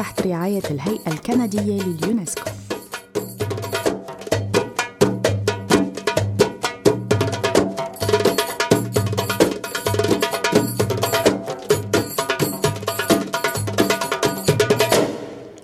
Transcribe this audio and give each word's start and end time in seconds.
تحت 0.00 0.26
رعاية 0.26 0.62
الهيئة 0.70 1.12
الكندية 1.12 1.82
لليونسكو 1.82 2.50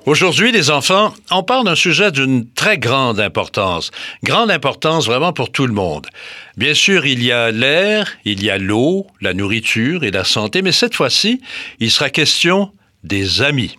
Aujourd'hui, 0.04 0.52
les 0.52 0.70
enfants, 0.70 1.14
on 1.30 1.42
parle 1.42 1.64
d'un 1.64 1.74
sujet 1.74 2.10
d'une 2.10 2.46
très 2.50 2.76
grande 2.76 3.18
importance. 3.18 3.90
Grande 4.22 4.50
importance 4.50 5.06
vraiment 5.06 5.32
pour 5.32 5.50
tout 5.50 5.66
le 5.66 5.72
monde. 5.72 6.06
Bien 6.58 6.74
sûr, 6.74 7.06
il 7.06 7.22
y 7.22 7.32
a 7.32 7.50
l'air, 7.50 8.12
il 8.26 8.42
y 8.42 8.50
a 8.50 8.58
l'eau, 8.58 9.06
la 9.22 9.32
nourriture 9.32 10.04
et 10.04 10.10
la 10.10 10.24
santé, 10.24 10.60
mais 10.60 10.72
cette 10.72 10.94
fois-ci, 10.94 11.40
il 11.80 11.90
sera 11.90 12.10
question 12.10 12.72
des 13.04 13.40
amis. 13.40 13.78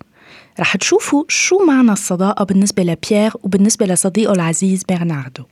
رح 0.60 0.76
تشوفوا 0.76 1.24
شو 1.28 1.58
معنى 1.58 1.92
الصداقة 1.92 2.44
بالنسبة 2.44 2.82
لبيير 2.82 3.32
وبالنسبة 3.42 3.86
لصديقه 3.86 4.32
العزيز 4.32 4.84
برناردو 4.88 5.44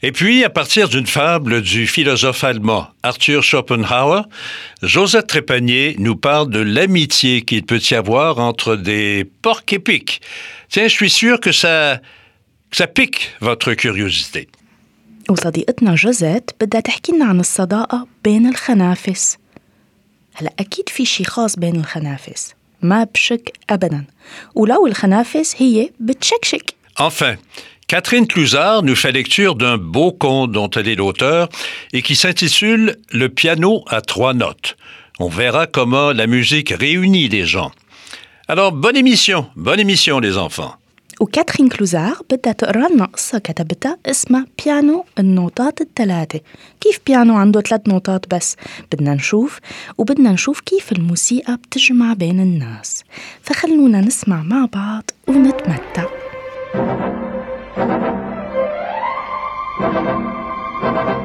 Et 0.00 0.12
puis, 0.12 0.44
à 0.44 0.50
partir 0.50 0.88
d'une 0.88 1.08
fable 1.08 1.60
du 1.60 1.88
philosophe 1.88 2.44
allemand 2.44 2.86
Arthur 3.02 3.42
Schopenhauer, 3.42 4.22
Josette 4.80 5.26
Trépanier 5.26 5.96
nous 5.98 6.14
parle 6.14 6.50
de 6.50 6.60
l'amitié 6.60 7.42
qu'il 7.42 7.64
peut 7.64 7.80
y 7.90 7.94
avoir 7.94 8.38
entre 8.38 8.76
des 8.76 9.24
porcs 9.42 9.72
épiques. 9.72 10.20
Tiens, 10.68 10.86
je 10.86 10.94
suis 11.00 11.10
sûr 11.10 11.40
que 11.40 11.50
ça, 11.50 12.00
que 12.70 12.76
ça 12.76 12.86
pique 12.86 13.32
votre 13.40 13.74
curiosité. 13.74 14.48
وصديقتنا 15.28 15.94
جوزيت 15.94 16.50
بدها 16.60 16.80
تحكي 16.80 17.12
لنا 17.12 17.24
عن 17.24 17.40
الصداقة 17.40 18.06
بين 18.24 18.48
الخنافس 18.48 19.38
هلا 20.34 20.52
أكيد 20.58 20.88
في 20.88 21.04
شي 21.04 21.24
خاص 21.24 21.56
بين 21.56 21.76
الخنافس 21.76 22.54
ما 22.82 23.04
بشك 23.04 23.52
أبدا 23.70 24.04
ولو 24.54 24.86
الخنافس 24.86 25.54
هي 25.58 25.90
بتشكشك 26.00 26.74
Enfin, 27.00 27.36
Catherine 27.86 28.26
Clusard 28.26 28.82
nous 28.82 28.96
fait 28.96 29.12
lecture 29.12 29.54
d'un 29.54 29.78
beau 29.78 30.10
conte 30.10 30.50
dont 30.50 30.68
elle 30.70 30.88
est 30.88 30.96
l'auteur 30.96 31.48
et 31.92 32.02
qui 32.02 32.16
s'intitule 32.16 32.96
Le 33.12 33.28
piano 33.28 33.84
à 33.86 34.00
trois 34.00 34.34
notes. 34.34 34.76
On 35.20 35.28
verra 35.28 35.66
comment 35.66 36.12
la 36.12 36.26
musique 36.26 36.70
réunit 36.70 37.28
les 37.28 37.46
gens. 37.46 37.70
Alors, 38.48 38.72
bonne 38.72 38.96
émission, 38.96 39.46
bonne 39.56 39.80
émission 39.80 40.18
les 40.18 40.36
enfants. 40.36 40.74
وكاترين 41.23 41.69
كلوزار 41.69 42.17
بدها 42.31 42.53
تقرأ 42.53 42.87
لنا 42.87 43.05
قصة 43.05 43.39
كتبتها 43.39 43.97
اسمها 44.05 44.45
بيانو 44.63 45.05
النوتات 45.19 45.81
الثلاثة. 45.81 46.39
كيف 46.81 46.99
بيانو 47.07 47.35
عنده 47.35 47.61
ثلاث 47.61 47.87
نوتات 47.87 48.35
بس؟ 48.35 48.55
بدنا 48.91 49.13
نشوف 49.13 49.59
وبدنا 49.97 50.31
نشوف 50.31 50.59
كيف 50.59 50.91
الموسيقى 50.91 51.57
بتجمع 51.57 52.13
بين 52.13 52.39
الناس. 52.39 53.03
فخلونا 53.41 54.01
نسمع 54.01 54.43
مع 54.43 54.65
بعض 54.73 55.11
ونتمتع. 55.27 56.05
نحن 60.93 61.22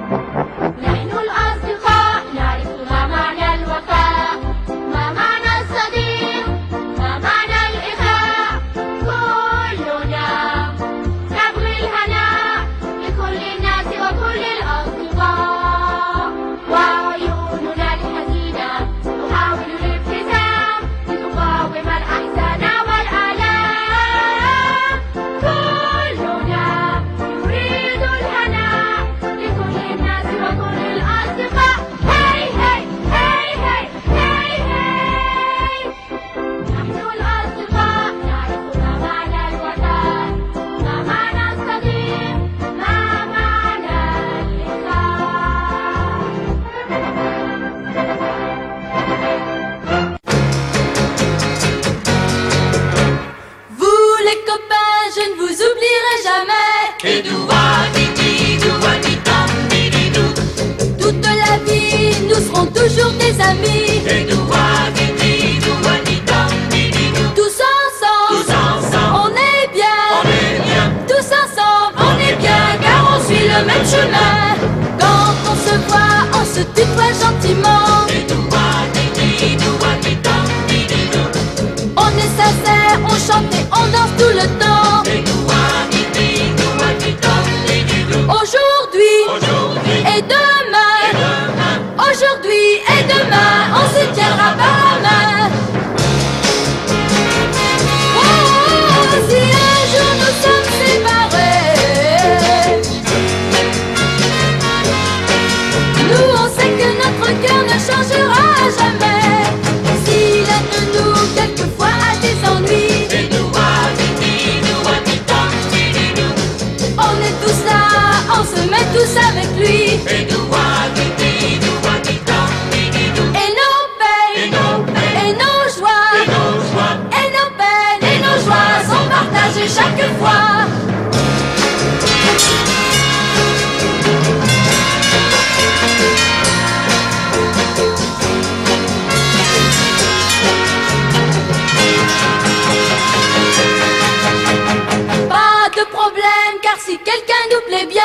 si 146.76 146.98
quelqu'un 146.98 147.34
nous 147.50 147.60
plaît 147.66 147.86
bien, 147.86 148.02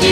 Tú 0.00 0.06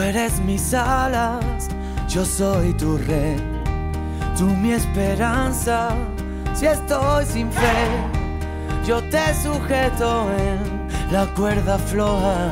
eres 0.00 0.40
mis 0.40 0.74
alas, 0.74 1.68
yo 2.08 2.24
soy 2.24 2.72
tu 2.74 2.98
red, 2.98 3.38
tú 4.36 4.44
mi 4.46 4.72
esperanza, 4.72 5.90
si 6.52 6.66
estoy 6.66 7.24
sin 7.24 7.50
fe, 7.52 7.86
yo 8.84 9.00
te 9.04 9.34
sujeto 9.34 10.30
en 10.36 11.12
la 11.12 11.26
cuerda 11.34 11.78
floja, 11.78 12.50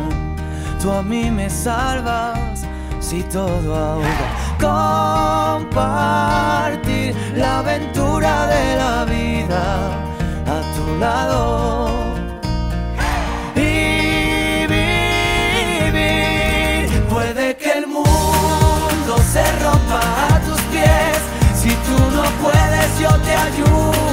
tú 0.81 0.93
a 0.93 1.02
mí 1.02 1.31
me 1.31 1.50
salvas 1.50 2.64
si 3.00 3.22
todo 3.25 3.75
ahoga 3.75 4.44
Compartir 5.64 7.14
la 7.37 7.58
aventura 7.58 8.46
de 8.46 8.76
la 8.76 9.05
vida 9.05 9.62
a 10.46 10.58
tu 10.75 10.84
lado. 10.99 11.90
Y 13.56 14.66
vivir. 14.72 16.25
Puede 17.11 17.56
que 17.58 17.72
el 17.72 17.87
mundo 17.88 19.19
se 19.34 19.44
rompa 19.62 20.00
a 20.31 20.40
tus 20.46 20.61
pies. 20.72 21.19
Si 21.60 21.69
tú 21.69 21.99
no 22.17 22.25
puedes, 22.43 22.88
yo 22.99 23.10
te 23.26 23.32
ayudaré. 23.34 24.04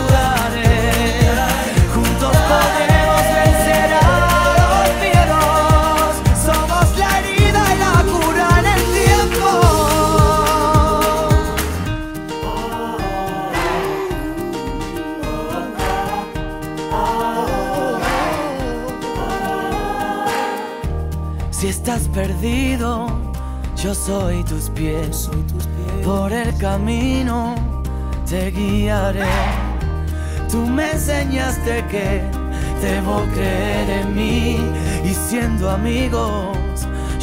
Si 21.61 21.67
estás 21.67 22.07
perdido, 22.07 23.07
yo 23.75 23.93
soy 23.93 24.43
tus 24.45 24.71
pies. 24.71 25.29
Por 26.03 26.33
el 26.33 26.57
camino 26.57 27.53
te 28.27 28.49
guiaré. 28.49 29.29
Tú 30.49 30.65
me 30.65 30.89
enseñaste 30.93 31.85
que 31.85 32.23
debo 32.81 33.27
creer 33.35 33.91
en 33.91 34.15
mí 34.15 34.57
y 35.05 35.13
siendo 35.13 35.69
amigos 35.69 36.57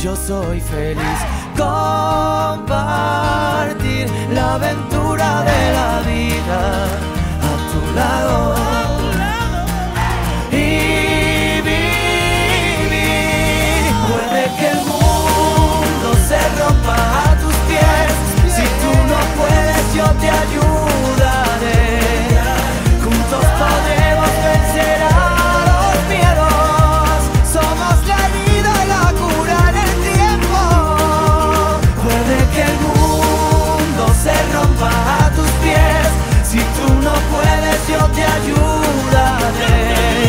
yo 0.00 0.14
soy 0.14 0.60
feliz. 0.60 1.18
Compartir 1.56 2.78
la 4.32 4.54
aventura 4.54 5.42
de 5.42 5.72
la 5.72 6.00
vida 6.06 6.84
a 7.42 7.56
tu 7.72 7.80
lado. 7.96 8.54
Y 10.52 11.07
yo 37.90 37.98
te 38.14 38.22
ayudaré. 38.22 40.27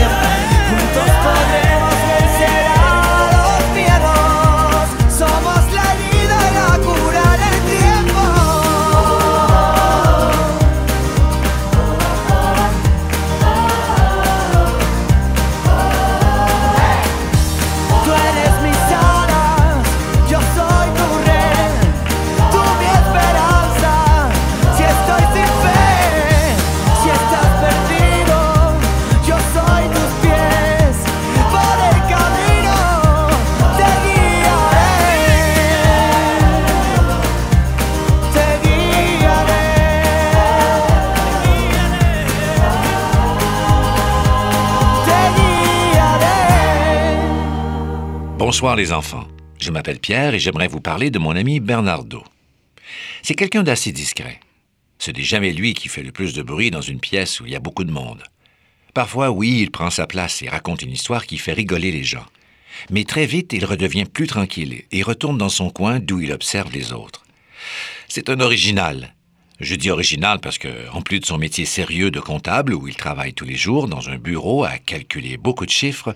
Bonsoir 48.49 48.75
les 48.75 48.91
enfants. 48.91 49.27
Je 49.59 49.69
m'appelle 49.69 49.99
Pierre 49.99 50.33
et 50.33 50.39
j'aimerais 50.39 50.67
vous 50.67 50.81
parler 50.81 51.11
de 51.11 51.19
mon 51.19 51.35
ami 51.35 51.59
Bernardo. 51.59 52.23
C'est 53.21 53.35
quelqu'un 53.35 53.61
d'assez 53.61 53.91
discret. 53.91 54.39
Ce 54.97 55.11
n'est 55.11 55.21
jamais 55.21 55.53
lui 55.53 55.75
qui 55.75 55.87
fait 55.87 56.01
le 56.01 56.11
plus 56.11 56.33
de 56.33 56.41
bruit 56.41 56.71
dans 56.71 56.81
une 56.81 56.99
pièce 56.99 57.39
où 57.39 57.45
il 57.45 57.51
y 57.51 57.55
a 57.55 57.59
beaucoup 57.59 57.83
de 57.83 57.91
monde. 57.91 58.23
Parfois, 58.95 59.29
oui, 59.29 59.59
il 59.61 59.69
prend 59.69 59.91
sa 59.91 60.07
place 60.07 60.41
et 60.41 60.49
raconte 60.49 60.81
une 60.81 60.93
histoire 60.93 61.27
qui 61.27 61.37
fait 61.37 61.53
rigoler 61.53 61.91
les 61.91 62.03
gens. 62.03 62.25
Mais 62.89 63.03
très 63.03 63.27
vite, 63.27 63.53
il 63.53 63.65
redevient 63.65 64.05
plus 64.05 64.25
tranquille 64.25 64.81
et 64.91 65.03
retourne 65.03 65.37
dans 65.37 65.49
son 65.49 65.69
coin 65.69 65.99
d'où 65.99 66.19
il 66.19 66.31
observe 66.31 66.73
les 66.73 66.91
autres. 66.91 67.27
C'est 68.07 68.31
un 68.31 68.39
original. 68.39 69.13
Je 69.59 69.75
dis 69.75 69.91
original 69.91 70.39
parce 70.39 70.57
que, 70.57 70.89
en 70.91 71.03
plus 71.03 71.19
de 71.19 71.25
son 71.27 71.37
métier 71.37 71.65
sérieux 71.65 72.09
de 72.09 72.19
comptable 72.19 72.73
où 72.73 72.87
il 72.87 72.95
travaille 72.95 73.35
tous 73.35 73.45
les 73.45 73.57
jours 73.57 73.87
dans 73.87 74.09
un 74.09 74.17
bureau 74.17 74.63
à 74.63 74.79
calculer 74.79 75.37
beaucoup 75.37 75.67
de 75.67 75.71
chiffres, 75.71 76.15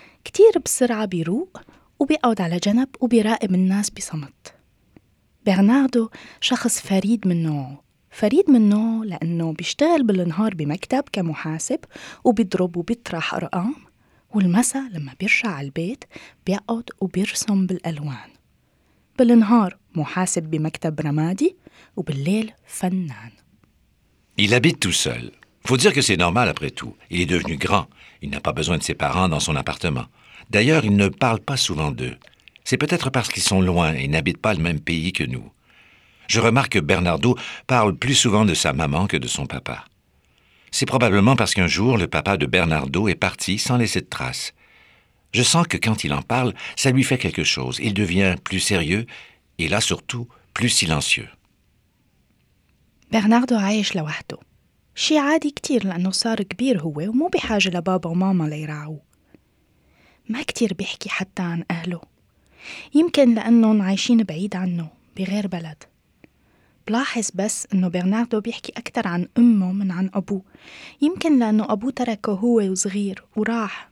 كتير 0.25 0.59
بسرعة 0.65 1.05
بيروق 1.05 1.61
وبيقعد 1.99 2.41
على 2.41 2.57
جنب 2.57 2.87
وبيراقب 2.99 3.55
الناس 3.55 3.89
بصمت. 3.89 4.53
برناردو 5.45 6.09
شخص 6.41 6.79
فريد 6.79 7.27
من 7.27 7.43
نوعه. 7.43 7.83
فريد 8.11 8.49
من 8.49 8.69
نوعه 8.69 9.03
لأنه 9.03 9.53
بيشتغل 9.53 10.03
بالنهار 10.03 10.53
بمكتب 10.55 11.03
كمحاسب 11.13 11.79
وبيضرب 12.23 12.77
وبيطرح 12.77 13.33
أرقام 13.33 13.75
والمساء 14.33 14.89
لما 14.89 15.13
بيرجع 15.19 15.49
على 15.49 15.65
البيت 15.65 16.03
بيقعد 16.45 16.89
وبيرسم 17.01 17.67
بالألوان. 17.67 18.29
بالنهار 19.19 19.77
محاسب 19.95 20.43
بمكتب 20.43 20.99
رمادي 20.99 21.55
وبالليل 21.95 22.51
فنان. 22.65 23.31
Il 24.41 24.53
habite 24.53 24.79
tout 24.79 24.97
seul. 25.05 25.40
Faut 25.66 25.76
dire 25.76 25.92
que 25.92 26.02
c'est 26.02 26.16
normal 26.16 26.48
après 26.48 26.70
tout. 26.70 26.96
Il 27.10 27.20
est 27.20 27.26
devenu 27.26 27.56
grand. 27.56 27.86
Il 28.22 28.30
n'a 28.30 28.40
pas 28.40 28.52
besoin 28.52 28.78
de 28.78 28.82
ses 28.82 28.94
parents 28.94 29.28
dans 29.28 29.40
son 29.40 29.56
appartement. 29.56 30.06
D'ailleurs, 30.50 30.84
il 30.84 30.96
ne 30.96 31.08
parle 31.08 31.40
pas 31.40 31.56
souvent 31.56 31.90
d'eux. 31.90 32.16
C'est 32.64 32.76
peut-être 32.76 33.10
parce 33.10 33.28
qu'ils 33.28 33.42
sont 33.42 33.60
loin 33.60 33.92
et 33.94 34.08
n'habitent 34.08 34.40
pas 34.40 34.54
le 34.54 34.62
même 34.62 34.80
pays 34.80 35.12
que 35.12 35.24
nous. 35.24 35.50
Je 36.28 36.40
remarque 36.40 36.72
que 36.72 36.78
Bernardo 36.78 37.36
parle 37.66 37.96
plus 37.96 38.14
souvent 38.14 38.44
de 38.44 38.54
sa 38.54 38.72
maman 38.72 39.06
que 39.06 39.16
de 39.16 39.28
son 39.28 39.46
papa. 39.46 39.84
C'est 40.72 40.86
probablement 40.86 41.36
parce 41.36 41.54
qu'un 41.54 41.68
jour, 41.68 41.96
le 41.96 42.08
papa 42.08 42.36
de 42.36 42.46
Bernardo 42.46 43.08
est 43.08 43.14
parti 43.14 43.58
sans 43.58 43.76
laisser 43.76 44.00
de 44.00 44.06
traces. 44.06 44.52
Je 45.32 45.42
sens 45.42 45.66
que 45.66 45.76
quand 45.76 46.04
il 46.04 46.12
en 46.12 46.22
parle, 46.22 46.54
ça 46.76 46.90
lui 46.90 47.04
fait 47.04 47.18
quelque 47.18 47.44
chose. 47.44 47.78
Il 47.82 47.94
devient 47.94 48.36
plus 48.42 48.60
sérieux 48.60 49.06
et 49.58 49.68
là 49.68 49.80
surtout 49.80 50.28
plus 50.54 50.68
silencieux. 50.68 51.28
برناردو 53.12 53.56
عايش 53.56 53.96
لوحده 53.96 54.38
شي 54.95 55.17
عادي 55.17 55.51
كتير 55.51 55.87
لأنه 55.87 56.11
صار 56.11 56.43
كبير 56.43 56.81
هو 56.81 56.93
ومو 57.09 57.27
بحاجة 57.27 57.69
لبابا 57.69 58.09
وماما 58.09 58.43
ليراعوه. 58.43 58.99
ما 60.29 60.43
كتير 60.43 60.73
بيحكي 60.73 61.09
حتى 61.09 61.41
عن 61.41 61.63
أهله. 61.71 62.01
يمكن 62.95 63.33
لأنهم 63.35 63.81
عايشين 63.81 64.23
بعيد 64.23 64.55
عنه 64.55 64.89
بغير 65.17 65.47
بلد. 65.47 65.83
بلاحظ 66.87 67.29
بس 67.35 67.67
إنه 67.73 67.87
برناردو 67.87 68.41
بيحكي 68.41 68.71
أكتر 68.77 69.07
عن 69.07 69.27
أمه 69.37 69.71
من 69.71 69.91
عن 69.91 70.09
أبوه. 70.13 70.41
يمكن 71.01 71.39
لأنه 71.39 71.71
أبوه 71.71 71.91
تركه 71.91 72.31
هو 72.31 72.71
وصغير 72.71 73.23
وراح. 73.35 73.89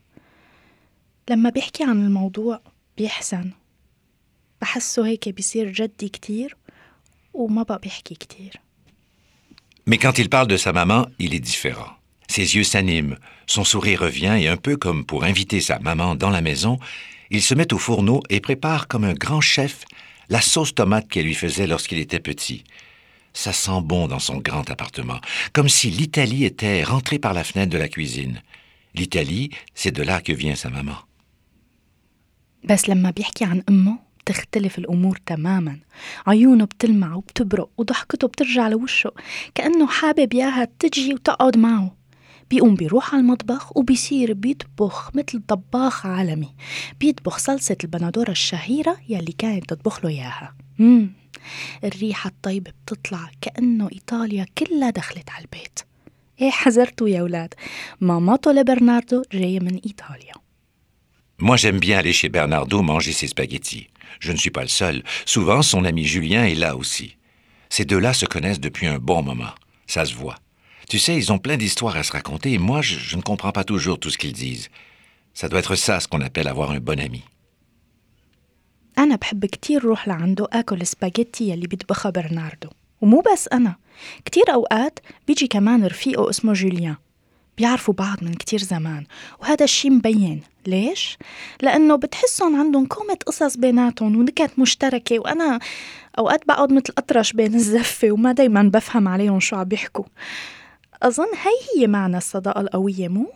لما 1.30 1.50
بيحكي 1.50 1.84
عن 1.84 2.06
الموضوع 2.06 2.62
بيحسن 2.98 3.52
بحسه 4.62 5.08
هيك 5.08 5.30
بيصير 5.30 5.72
جدي 5.72 6.10
كتير 6.10 6.58
وما 7.34 7.64
بقى 7.64 7.80
بيحكي 7.80 8.16
كتير. 8.16 8.62
Mais 9.90 9.98
quand 9.98 10.20
il 10.20 10.30
parle 10.30 10.46
de 10.46 10.56
sa 10.56 10.72
maman, 10.72 11.08
il 11.18 11.34
est 11.34 11.40
différent. 11.40 11.90
Ses 12.28 12.56
yeux 12.56 12.64
s'animent, 12.64 13.18
son 13.48 13.64
sourire 13.64 14.02
revient 14.02 14.38
et 14.40 14.48
un 14.48 14.56
peu 14.56 14.78
comme 14.78 15.04
pour 15.04 15.24
inviter 15.24 15.62
sa 15.62 15.80
maman 15.80 16.14
dans 16.14 16.30
la 16.30 16.42
maison, 16.42 16.78
il 17.32 17.42
se 17.42 17.56
met 17.56 17.74
au 17.74 17.80
fourneau 17.80 18.22
et 18.30 18.40
prépare 18.40 18.88
comme 18.88 19.04
un 19.04 19.16
grand 19.16 19.42
chef 19.42 19.86
la 20.30 20.42
sauce 20.42 20.76
tomate 20.76 21.08
qu'elle 21.10 21.26
lui 21.26 21.34
faisait 21.34 21.66
lorsqu'il 21.66 21.98
était 21.98 22.20
petit. 22.20 22.66
Ça 23.34 23.52
sent 23.52 23.82
bon 23.82 24.08
dans 24.08 24.20
son 24.20 24.38
grand 24.38 24.70
appartement, 24.70 25.20
comme 25.54 25.70
si 25.70 25.90
l'Italie 25.90 26.46
était 26.46 26.84
rentrée 26.84 27.18
par 27.18 27.34
la 27.34 27.44
fenêtre 27.44 27.72
de 27.72 27.80
la 27.80 27.88
cuisine. 27.88 28.44
L'Italie, 28.94 29.50
c'est 29.74 29.90
de 29.90 30.04
là 30.04 30.22
que 30.22 30.34
vient 30.34 30.54
sa 30.54 30.70
maman. 30.70 30.98
بتختلف 34.30 34.78
الأمور 34.78 35.20
تماما. 35.26 35.80
عيونه 36.28 36.66
بتلمع 36.66 37.16
وبتبرق 37.16 37.70
وضحكته 37.78 38.28
بترجع 38.28 38.68
لوشه 38.68 39.12
كأنه 39.56 39.88
حابب 39.88 40.34
ياها 40.34 40.68
تجي 40.80 41.14
وتقعد 41.14 41.58
معه. 41.58 41.96
بيقوم 42.50 42.76
بيروح 42.76 43.14
على 43.14 43.22
المطبخ 43.22 43.78
وبيصير 43.78 44.34
بيطبخ 44.34 45.16
مثل 45.16 45.42
طباخ 45.48 46.06
عالمي. 46.06 46.50
بيطبخ 47.00 47.38
صلصة 47.38 47.78
البندورة 47.84 48.32
الشهيرة 48.32 48.98
يلي 49.10 49.32
كانت 49.38 49.70
تطبخ 49.70 50.06
له 50.06 50.12
إياها. 50.12 50.56
مم. 50.80 51.10
الريحة 51.84 52.28
الطيبة 52.28 52.72
بتطلع 52.72 53.32
كأنه 53.42 53.90
إيطاليا 53.94 54.46
كلها 54.58 54.90
دخلت 54.90 55.30
على 55.30 55.46
البيت. 55.46 55.80
إيه 56.42 56.52
حذرتوا 56.52 57.10
يا 57.10 57.22
ولاد 57.22 57.54
طول 58.42 58.64
برناردو 58.64 59.24
جاية 59.34 59.60
من 59.60 59.80
إيطاليا. 59.86 60.34
Moi 61.42 61.56
j'aime 61.56 61.80
bien 61.80 61.98
aller 62.00 62.12
chez 62.12 62.28
Bernardo 62.28 62.82
manger 62.82 63.14
ses 63.14 63.28
spaghettis. 63.28 63.88
Je 64.20 64.32
ne 64.32 64.38
suis 64.38 64.50
pas 64.50 64.62
le 64.62 64.68
seul. 64.68 65.04
Souvent, 65.26 65.62
son 65.62 65.86
ami 65.86 66.06
Julien 66.06 66.46
est 66.46 66.56
là 66.56 66.76
aussi. 66.76 67.18
Ces 67.70 67.86
deux-là 67.86 68.14
se 68.14 68.26
connaissent 68.26 68.60
depuis 68.60 68.88
un 68.88 69.00
bon 69.00 69.22
moment. 69.22 69.54
Ça 69.88 70.06
se 70.06 70.14
voit. 70.14 70.38
Tu 70.90 70.98
sais, 70.98 71.16
ils 71.16 71.32
ont 71.32 71.38
plein 71.38 71.58
d'histoires 71.58 71.96
à 71.96 72.04
se 72.04 72.12
raconter 72.12 72.54
et 72.54 72.58
moi, 72.58 72.82
je, 72.82 73.16
ne 73.16 73.22
comprends 73.22 73.52
pas 73.52 73.64
toujours 73.64 74.00
tout 74.00 74.10
ce 74.10 74.18
qu'ils 74.18 74.34
disent. 74.34 74.70
Ça 75.34 75.48
doit 75.48 75.60
être 75.60 75.76
ça 75.76 76.00
ce 76.00 76.08
qu'on 76.08 76.22
appelle 76.22 76.48
avoir 76.48 76.72
un 76.72 76.80
bon 76.80 77.00
ami. 77.00 77.24
أنا 78.98 79.16
بحب 79.16 79.46
كتير 79.46 79.84
روح 79.84 80.08
لعنده 80.08 80.48
آكل 80.54 80.82
السباجيتي 80.82 81.50
يلي 81.50 81.68
بيطبخها 81.68 82.10
برناردو 82.10 82.70
ومو 83.02 83.24
بس 83.34 83.48
أنا 83.48 83.76
كتير 84.26 84.54
أوقات 84.54 85.00
بيجي 85.28 85.48
كمان 85.48 85.86
رفيقه 85.86 86.30
اسمه 86.30 86.54
جوليان 86.54 86.96
بيعرفوا 87.60 87.94
بعض 87.94 88.24
من 88.24 88.34
كتير 88.34 88.60
زمان 88.60 89.06
وهذا 89.40 89.64
الشيء 89.64 89.92
مبين 89.92 90.42
ليش؟ 90.68 91.18
لأنه 91.62 91.96
بتحسهم 91.96 92.56
عندهم 92.56 92.86
كومة 92.86 93.18
قصص 93.28 93.58
بيناتهم 93.58 94.16
ونكت 94.16 94.60
مشتركة 94.60 95.20
وأنا 95.20 95.60
أوقات 96.20 96.48
بقعد 96.48 96.74
مثل 96.74 96.94
أطرش 96.98 97.34
بين 97.34 97.56
الزفة 97.56 98.12
وما 98.12 98.32
دايما 98.32 98.64
بفهم 98.64 99.08
عليهم 99.08 99.40
شو 99.40 99.56
عم 99.56 99.64
بيحكوا 99.64 100.06
أظن 101.04 101.28
هي 101.44 101.82
هي 101.82 101.88
معنى 101.88 102.18
الصداقة 102.18 102.62
القوية 102.62 103.08
مو؟ 103.08 103.32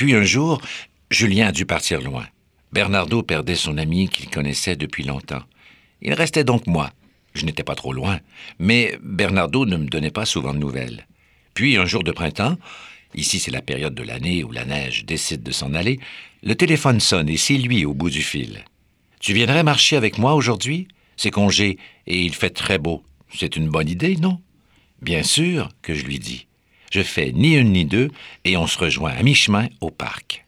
Puis 0.00 0.14
un 0.14 0.24
jour, 0.24 0.62
Julien 1.10 1.48
a 1.48 1.52
dû 1.52 1.66
partir 1.66 2.00
loin. 2.00 2.26
Bernardo 2.72 3.22
perdait 3.22 3.56
son 3.66 3.76
ami 3.76 4.08
qu'il 4.08 4.30
connaissait 4.30 4.76
depuis 4.76 5.04
longtemps. 5.04 5.44
Il 6.00 6.14
restait 6.14 6.44
donc 6.44 6.66
moi. 6.66 6.88
Je 7.34 7.44
n'étais 7.44 7.64
pas 7.70 7.74
trop 7.74 7.92
loin, 7.92 8.18
mais 8.58 8.98
Bernardo 9.02 9.66
ne 9.66 9.76
me 9.76 9.88
donnait 9.94 10.16
pas 10.20 10.24
souvent 10.24 10.54
de 10.54 10.58
nouvelles. 10.58 11.06
Puis, 11.54 11.76
un 11.76 11.86
jour 11.86 12.02
de 12.02 12.12
printemps, 12.12 12.56
ici 13.14 13.38
c'est 13.38 13.50
la 13.50 13.62
période 13.62 13.94
de 13.94 14.02
l'année 14.02 14.44
où 14.44 14.52
la 14.52 14.64
neige 14.64 15.04
décide 15.04 15.42
de 15.42 15.52
s'en 15.52 15.74
aller, 15.74 15.98
le 16.42 16.54
téléphone 16.54 17.00
sonne 17.00 17.28
et 17.28 17.36
c'est 17.36 17.58
lui 17.58 17.84
au 17.84 17.94
bout 17.94 18.10
du 18.10 18.22
fil. 18.22 18.64
Tu 19.20 19.32
viendrais 19.34 19.62
marcher 19.62 19.96
avec 19.96 20.18
moi 20.18 20.34
aujourd'hui? 20.34 20.88
C'est 21.16 21.30
congé 21.30 21.78
et 22.06 22.22
il 22.22 22.34
fait 22.34 22.50
très 22.50 22.78
beau. 22.78 23.02
C'est 23.34 23.56
une 23.56 23.68
bonne 23.68 23.88
idée, 23.88 24.16
non? 24.16 24.40
Bien 25.02 25.22
sûr 25.22 25.68
que 25.82 25.94
je 25.94 26.04
lui 26.04 26.18
dis. 26.18 26.46
Je 26.90 27.02
fais 27.02 27.30
ni 27.32 27.54
une 27.54 27.72
ni 27.72 27.84
deux 27.84 28.10
et 28.44 28.56
on 28.56 28.66
se 28.66 28.78
rejoint 28.78 29.12
à 29.12 29.22
mi-chemin 29.22 29.68
au 29.80 29.90
parc. 29.90 30.44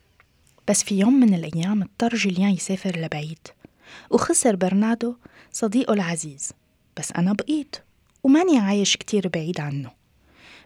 وخسر 4.10 4.56
برناردو 4.56 5.14
صديقه 5.52 5.92
العزيز 5.92 6.52
بس 6.96 7.12
أنا 7.12 7.32
بقيت 7.32 7.76
وماني 8.22 8.58
عايش 8.58 8.96
كتير 8.96 9.28
بعيد 9.28 9.60
عنه 9.60 9.90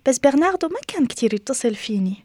بس 0.08 0.18
برناردو 0.18 0.68
ما 0.68 0.78
كان 0.88 1.06
كتير 1.06 1.34
يتصل 1.34 1.74
فيني 1.74 2.24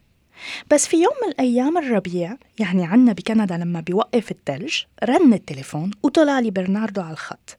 بس 0.71 0.87
في 0.87 0.97
يوم 0.97 1.13
من 1.25 1.31
الأيام 1.31 1.77
الربيع 1.77 2.37
يعني 2.59 2.85
عنا 2.85 3.13
بكندا 3.13 3.57
لما 3.57 3.79
بيوقف 3.81 4.31
التلج 4.31 4.81
رن 5.03 5.33
التليفون 5.33 5.91
وطلع 6.03 6.39
لي 6.39 6.51
برناردو 6.51 7.01
على 7.01 7.11
الخط 7.11 7.57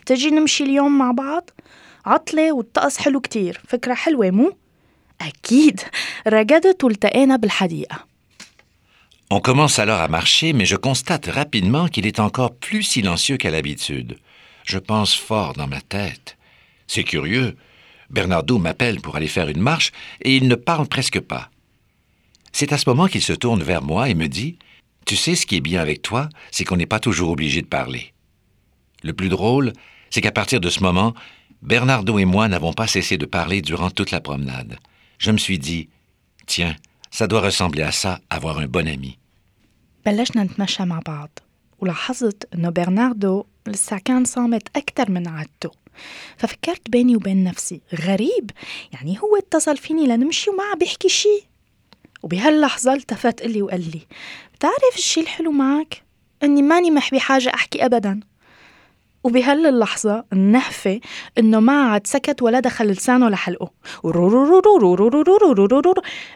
بتجي 0.00 0.30
نمشي 0.30 0.64
اليوم 0.64 0.98
مع 0.98 1.10
بعض 1.10 1.50
عطلة 2.06 2.52
والطقس 2.52 2.98
حلو 2.98 3.20
كتير 3.20 3.60
فكرة 3.68 3.94
حلوة 3.94 4.30
مو؟ 4.30 4.56
أكيد 5.20 5.80
رقدت 6.28 6.84
والتقينا 6.84 7.36
بالحديقة 7.36 8.10
On 9.32 9.38
commence 9.38 9.78
alors 9.78 10.00
à 10.00 10.08
marcher, 10.08 10.52
mais 10.52 10.64
je 10.64 10.74
constate 10.74 11.26
rapidement 11.26 11.86
qu'il 11.86 12.04
est 12.04 12.18
encore 12.18 12.52
plus 12.52 12.82
silencieux 12.82 13.36
qu'à 13.36 13.52
l'habitude. 13.52 14.18
Je 14.64 14.78
pense 14.78 15.14
fort 15.14 15.52
dans 15.52 15.68
ma 15.68 15.80
tête. 15.80 16.36
C'est 16.88 17.04
curieux, 17.04 17.54
Bernardo 18.10 18.58
m'appelle 18.58 19.00
pour 19.00 19.16
aller 19.16 19.28
faire 19.28 19.48
une 19.48 19.60
marche 19.60 19.92
et 20.22 20.36
il 20.36 20.48
ne 20.48 20.54
parle 20.54 20.86
presque 20.86 21.20
pas. 21.20 21.50
C'est 22.52 22.72
à 22.72 22.78
ce 22.78 22.88
moment 22.88 23.06
qu'il 23.06 23.22
se 23.22 23.32
tourne 23.32 23.62
vers 23.62 23.82
moi 23.82 24.08
et 24.08 24.14
me 24.14 24.26
dit 24.26 24.58
Tu 25.06 25.16
sais 25.16 25.36
ce 25.36 25.46
qui 25.46 25.56
est 25.56 25.60
bien 25.60 25.80
avec 25.80 26.02
toi, 26.02 26.28
c'est 26.50 26.64
qu'on 26.64 26.76
n'est 26.76 26.86
pas 26.86 27.00
toujours 27.00 27.30
obligé 27.30 27.62
de 27.62 27.66
parler. 27.66 28.12
Le 29.02 29.12
plus 29.12 29.28
drôle, 29.28 29.72
c'est 30.10 30.20
qu'à 30.20 30.32
partir 30.32 30.60
de 30.60 30.68
ce 30.68 30.82
moment, 30.82 31.14
Bernardo 31.62 32.18
et 32.18 32.24
moi 32.24 32.48
n'avons 32.48 32.72
pas 32.72 32.86
cessé 32.86 33.16
de 33.16 33.26
parler 33.26 33.62
durant 33.62 33.90
toute 33.90 34.10
la 34.10 34.20
promenade. 34.20 34.78
Je 35.18 35.30
me 35.30 35.38
suis 35.38 35.58
dit 35.58 35.88
Tiens, 36.46 36.74
ça 37.10 37.26
doit 37.26 37.40
ressembler 37.40 37.82
à 37.82 37.92
ça, 37.92 38.20
avoir 38.30 38.58
un 38.58 38.66
bon 38.66 38.88
ami. 38.88 39.18
ففكرت 46.36 46.90
بيني 46.90 47.16
وبين 47.16 47.44
نفسي 47.44 47.80
غريب. 47.94 48.50
يعني 48.92 49.18
هو 49.18 49.36
اتصل 49.36 49.76
فيني 49.76 50.06
لنمشي 50.06 50.50
وما 50.50 50.64
عم 50.64 50.78
بيحكي 50.78 51.08
شي. 51.08 51.48
وبهاللحظة 52.22 52.92
التفت 52.92 53.40
إلي 53.40 53.62
وقال 53.62 53.80
لي 53.80 54.00
بتعرف 54.54 54.96
الشي 54.96 55.20
الحلو 55.20 55.52
معك؟ 55.52 56.02
إني 56.42 56.62
ماني 56.62 56.90
مح 56.90 57.10
بحاجة 57.14 57.54
أحكي 57.54 57.84
أبدا. 57.84 58.20
وبهاللحظة 59.24 60.24
النهفة 60.32 61.00
إنه 61.38 61.60
ما 61.60 61.82
عاد 61.92 62.06
سكت 62.06 62.42
ولا 62.42 62.60
دخل 62.60 62.86
لسانه 62.86 63.28
لحلقه. 63.28 63.70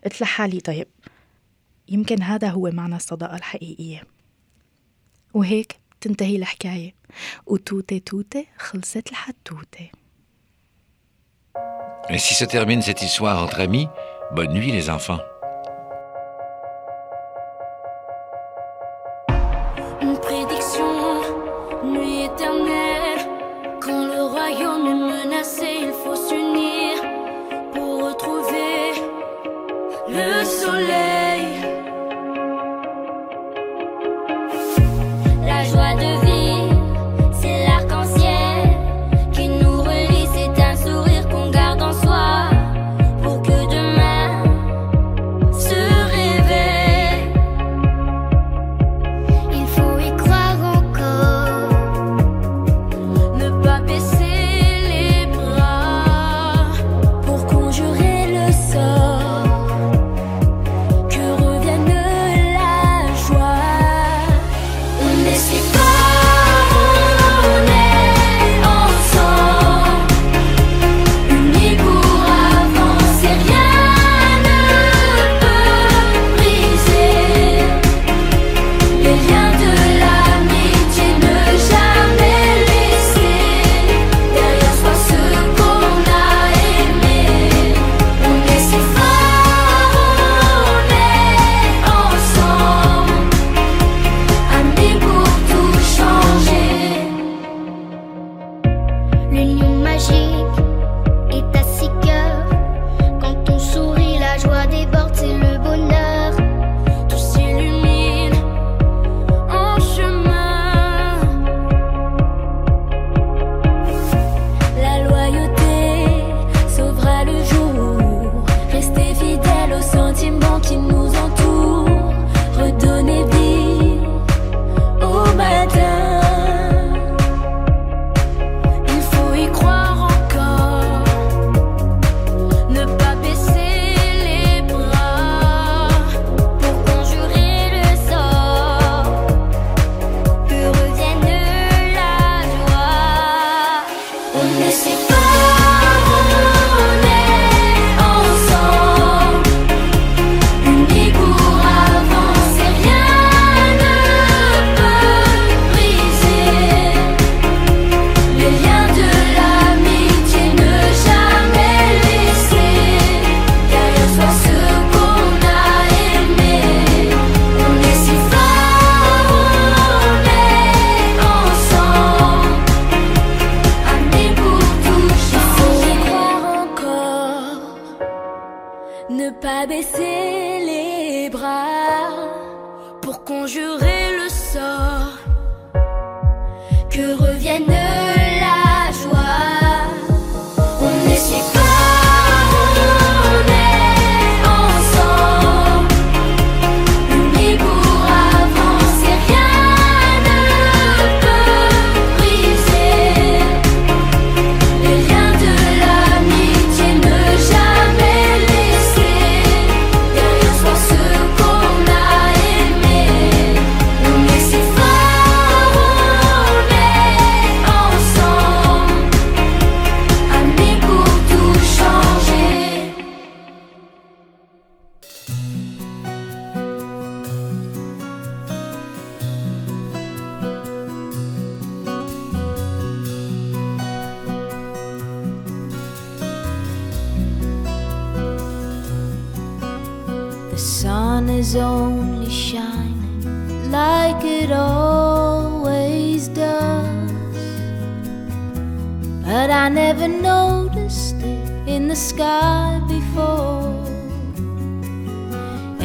قلت 0.05 0.21
لحالي 0.21 0.61
طيب 0.61 0.87
يمكن 1.89 2.23
هذا 2.23 2.49
هو 2.49 2.71
معنى 2.71 2.97
الصداقة 2.97 3.37
الحقيقية 3.37 4.03
وهيك 5.35 5.77
تنتهي 6.01 6.37
الحكاية 6.37 6.95
Et 12.09 12.19
si 12.19 12.35
se 12.35 12.45
termine 12.45 12.83
cette 12.83 13.03
histoire 13.03 13.43
entre 13.43 13.61
amis, 13.61 13.89
bonne 14.33 14.53
nuit 14.53 14.73
les 14.73 14.91
enfants. 14.91 15.21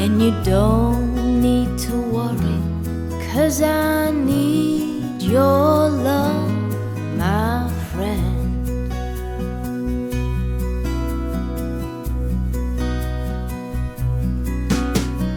And 0.02 0.22
you 0.22 0.32
don't 0.46 1.42
need 1.42 1.78
to 1.80 1.92
worry, 1.92 2.62
cause 3.34 3.62
I 3.62 4.12
need 4.12 5.22
your 5.22 5.90
love, 5.90 6.52
my 7.18 7.70
friend. 7.92 8.66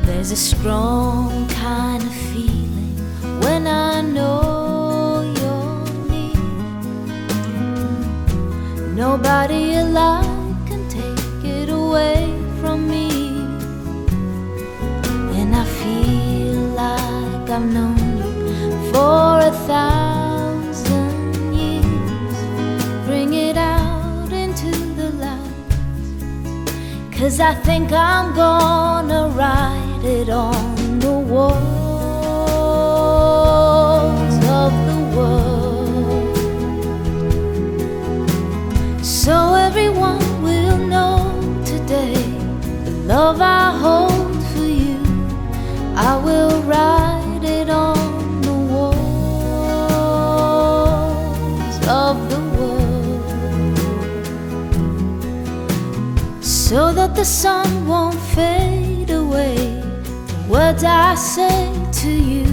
There's 0.06 0.30
a 0.30 0.36
strong 0.36 1.48
kind 1.48 2.04
of 2.04 2.14
feeling 2.30 2.96
when 3.42 3.66
I 3.66 4.00
know 4.00 5.22
you're 5.38 5.86
near. 6.08 6.38
Nobody 8.94 9.74
alive 9.74 10.21
I've 17.62 17.72
known 17.72 17.96
you 18.18 18.92
for 18.92 19.38
a 19.38 19.52
thousand 19.68 21.54
years. 21.54 22.36
Bring 23.06 23.34
it 23.34 23.56
out 23.56 24.32
into 24.32 24.72
the 24.96 25.10
light. 25.10 25.76
Cause 27.16 27.38
I 27.38 27.54
think 27.54 27.92
I'm 27.92 28.34
gonna 28.34 29.28
write 29.28 30.04
it 30.04 30.28
on 30.28 30.98
the 30.98 31.12
walls 31.12 31.54
of 34.60 34.72
the 34.88 34.98
world. 35.16 36.36
So 39.04 39.54
everyone 39.54 40.42
will 40.42 40.78
know 40.78 41.62
today 41.64 42.16
the 42.84 42.90
love 43.06 43.40
I 43.40 43.70
hold 43.78 44.01
that 57.12 57.18
the 57.18 57.24
sun 57.24 57.86
won't 57.86 58.18
fade 58.34 59.10
away. 59.10 59.56
The 60.28 60.46
words 60.48 60.84
I 60.84 61.14
say 61.14 61.72
to 62.00 62.10
you, 62.10 62.46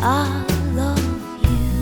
I 0.00 0.44
love 0.74 0.98
you. 1.48 1.72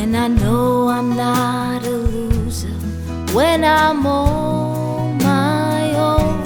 And 0.00 0.16
I 0.16 0.28
know 0.28 0.88
I'm 0.88 1.16
not 1.16 1.84
a 1.84 1.90
loser 1.90 2.78
when 3.32 3.64
I'm 3.64 4.06
on 4.06 5.18
my 5.18 5.94
own. 5.94 6.42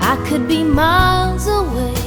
I 0.00 0.16
could 0.28 0.48
be 0.48 0.64
miles 0.64 1.46
away 1.46 2.01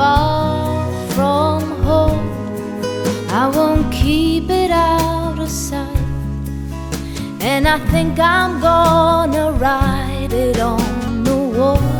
far 0.00 0.80
from 1.14 1.60
home. 1.88 2.26
I 3.40 3.44
won't 3.56 3.86
keep 3.92 4.46
it 4.48 4.70
out 4.70 5.38
of 5.38 5.50
sight. 5.50 6.06
And 7.50 7.62
I 7.74 7.78
think 7.92 8.12
I'm 8.18 8.52
gonna 8.70 9.46
write 9.62 10.32
it 10.46 10.58
on 10.58 11.24
the 11.28 11.40
walls 11.56 11.92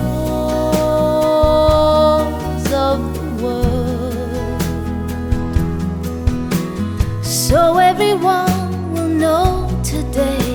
of 2.90 2.98
the 3.18 3.28
world. 3.42 4.62
So 7.46 7.60
everyone 7.90 8.70
will 8.94 9.12
know 9.24 9.48
today 9.94 10.48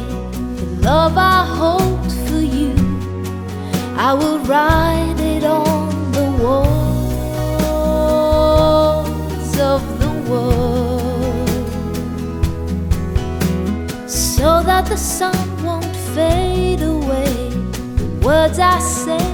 the 0.60 0.68
love 0.90 1.16
I 1.38 1.40
hold 1.60 2.06
for 2.26 2.44
you. 2.58 2.74
I 4.08 4.10
will 4.20 4.40
write 4.50 5.15
that 14.76 14.90
the 14.90 14.98
sun 14.98 15.64
won't 15.64 15.96
fade 16.14 16.82
away. 16.82 17.50
The 17.96 18.08
words 18.26 18.60
I 18.60 18.78
say 18.80 19.25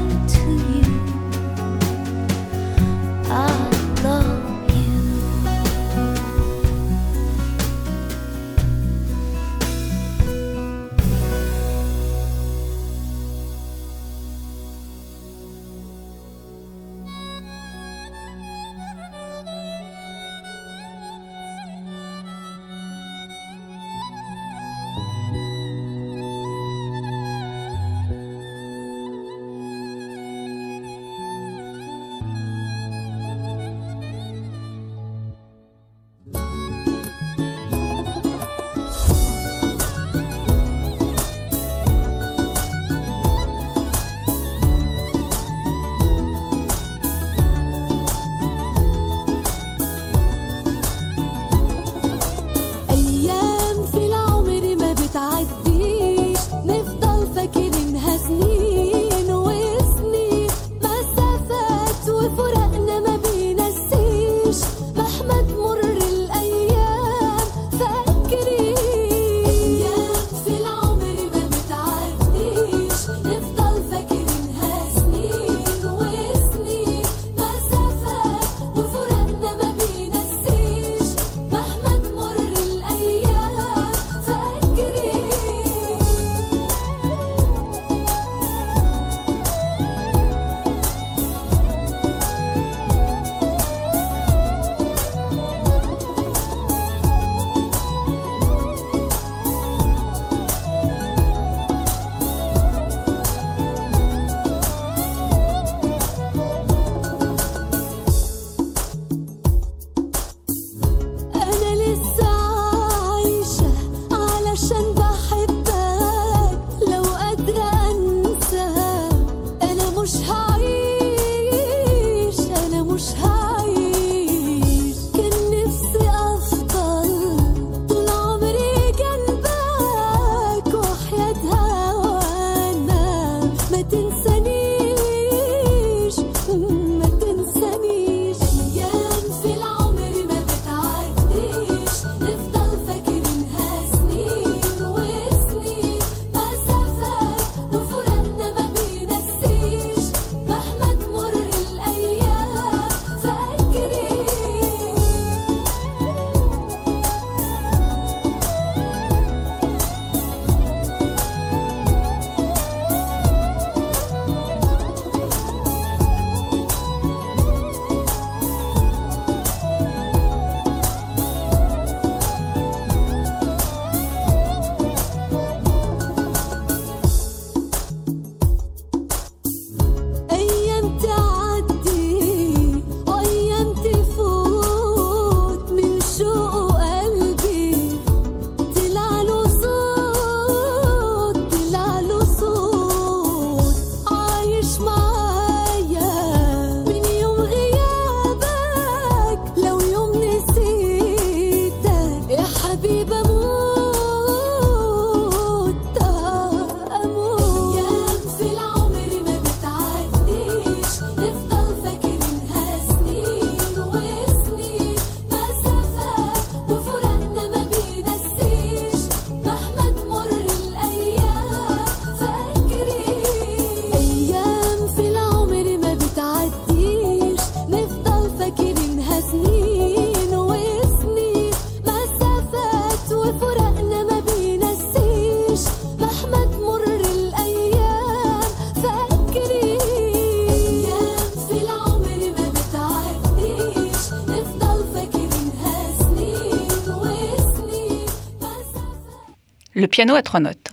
Le 249.81 249.87
piano 249.87 250.13
à 250.13 250.21
trois 250.21 250.39
notes. 250.39 250.69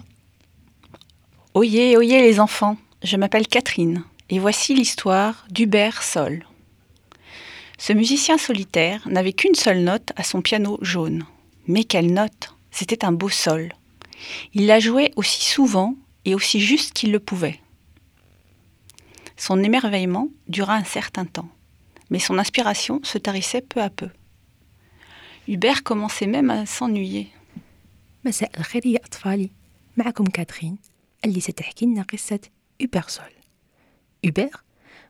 Oyez, 1.54 1.96
oyez 1.96 2.20
les 2.20 2.40
enfants, 2.40 2.76
je 3.02 3.16
m'appelle 3.16 3.48
Catherine 3.48 4.04
et 4.28 4.38
voici 4.38 4.74
l'histoire 4.74 5.46
d'Hubert 5.48 6.02
Sol. 6.02 6.44
Ce 7.78 7.94
musicien 7.94 8.36
solitaire 8.36 9.08
n'avait 9.08 9.32
qu'une 9.32 9.54
seule 9.54 9.80
note 9.80 10.12
à 10.16 10.24
son 10.24 10.42
piano 10.42 10.76
jaune. 10.82 11.24
Mais 11.66 11.84
quelle 11.84 12.12
note 12.12 12.54
C'était 12.70 13.02
un 13.06 13.12
beau 13.12 13.30
sol. 13.30 13.72
Il 14.52 14.66
la 14.66 14.78
jouait 14.78 15.12
aussi 15.16 15.42
souvent 15.42 15.94
et 16.26 16.34
aussi 16.34 16.60
juste 16.60 16.92
qu'il 16.92 17.10
le 17.10 17.18
pouvait. 17.18 17.60
Son 19.38 19.62
émerveillement 19.62 20.28
dura 20.48 20.74
un 20.74 20.84
certain 20.84 21.24
temps, 21.24 21.48
mais 22.10 22.18
son 22.18 22.36
inspiration 22.36 23.00
se 23.04 23.16
tarissait 23.16 23.62
peu 23.62 23.80
à 23.80 23.88
peu. 23.88 24.10
Hubert 25.46 25.82
commençait 25.82 26.26
même 26.26 26.50
à 26.50 26.66
s'ennuyer. 26.66 27.30
مساء 28.24 28.58
الخير 28.58 28.86
يا 28.86 28.98
أطفالي. 29.04 29.50
معكم 29.96 30.24
كاترين 30.24 30.78
اللي 31.24 31.40
ستحكي 31.40 31.86
لنا 31.86 32.02
قصة 32.02 32.40
أوبرسول 32.82 33.32
أوبر 34.24 34.50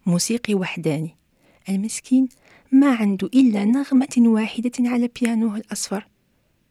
موسيقي 0.06 0.54
وحداني. 0.54 1.16
المسكين 1.68 2.28
ما 2.72 2.94
عنده 2.94 3.30
إلا 3.34 3.64
نغمة 3.64 4.14
واحدة 4.18 4.72
على 4.80 5.10
بيانوه 5.20 5.56
الأصفر 5.56 6.06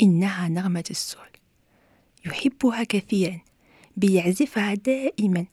إنها 0.01 0.47
نغمة 0.49 0.83
السول. 0.89 1.27
يحبها 2.25 2.83
كثيرا 2.83 3.39
بيعزفها 3.97 4.73
دائما 4.73 5.45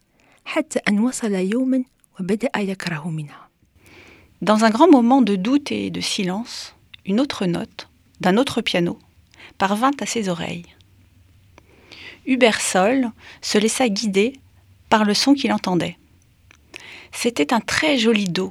حتى 0.44 0.78
أن 0.78 1.00
وصل 1.00 1.32
يوما 1.32 1.84
وبدأ 2.20 2.50
يكره 2.56 3.10
منها. 3.10 3.50
Dans 4.42 4.64
un 4.64 4.70
grand 4.70 4.90
moment 4.90 5.22
de 5.22 5.36
doute 5.36 5.72
et 5.72 5.90
de 5.90 6.00
silence, 6.00 6.74
une 7.06 7.20
autre 7.20 7.46
note, 7.46 7.88
d'un 8.20 8.36
autre 8.36 8.60
piano, 8.60 8.98
parvint 9.58 9.96
à 10.00 10.06
ses 10.06 10.28
oreilles. 10.28 10.66
Hubert 12.26 12.60
Sol 12.60 13.10
se 13.42 13.58
laissa 13.58 13.88
guider 13.88 14.34
par 14.88 15.04
le 15.04 15.14
son 15.14 15.34
qu'il 15.34 15.52
entendait. 15.52 15.98
C'était 17.12 17.52
un 17.52 17.60
très 17.60 17.98
joli 17.98 18.24
do. 18.24 18.50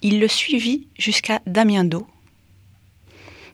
Il 0.00 0.20
le 0.20 0.28
suivit 0.28 0.86
jusqu'à 0.98 1.40
Damien 1.46 1.84
Do. 1.84 2.06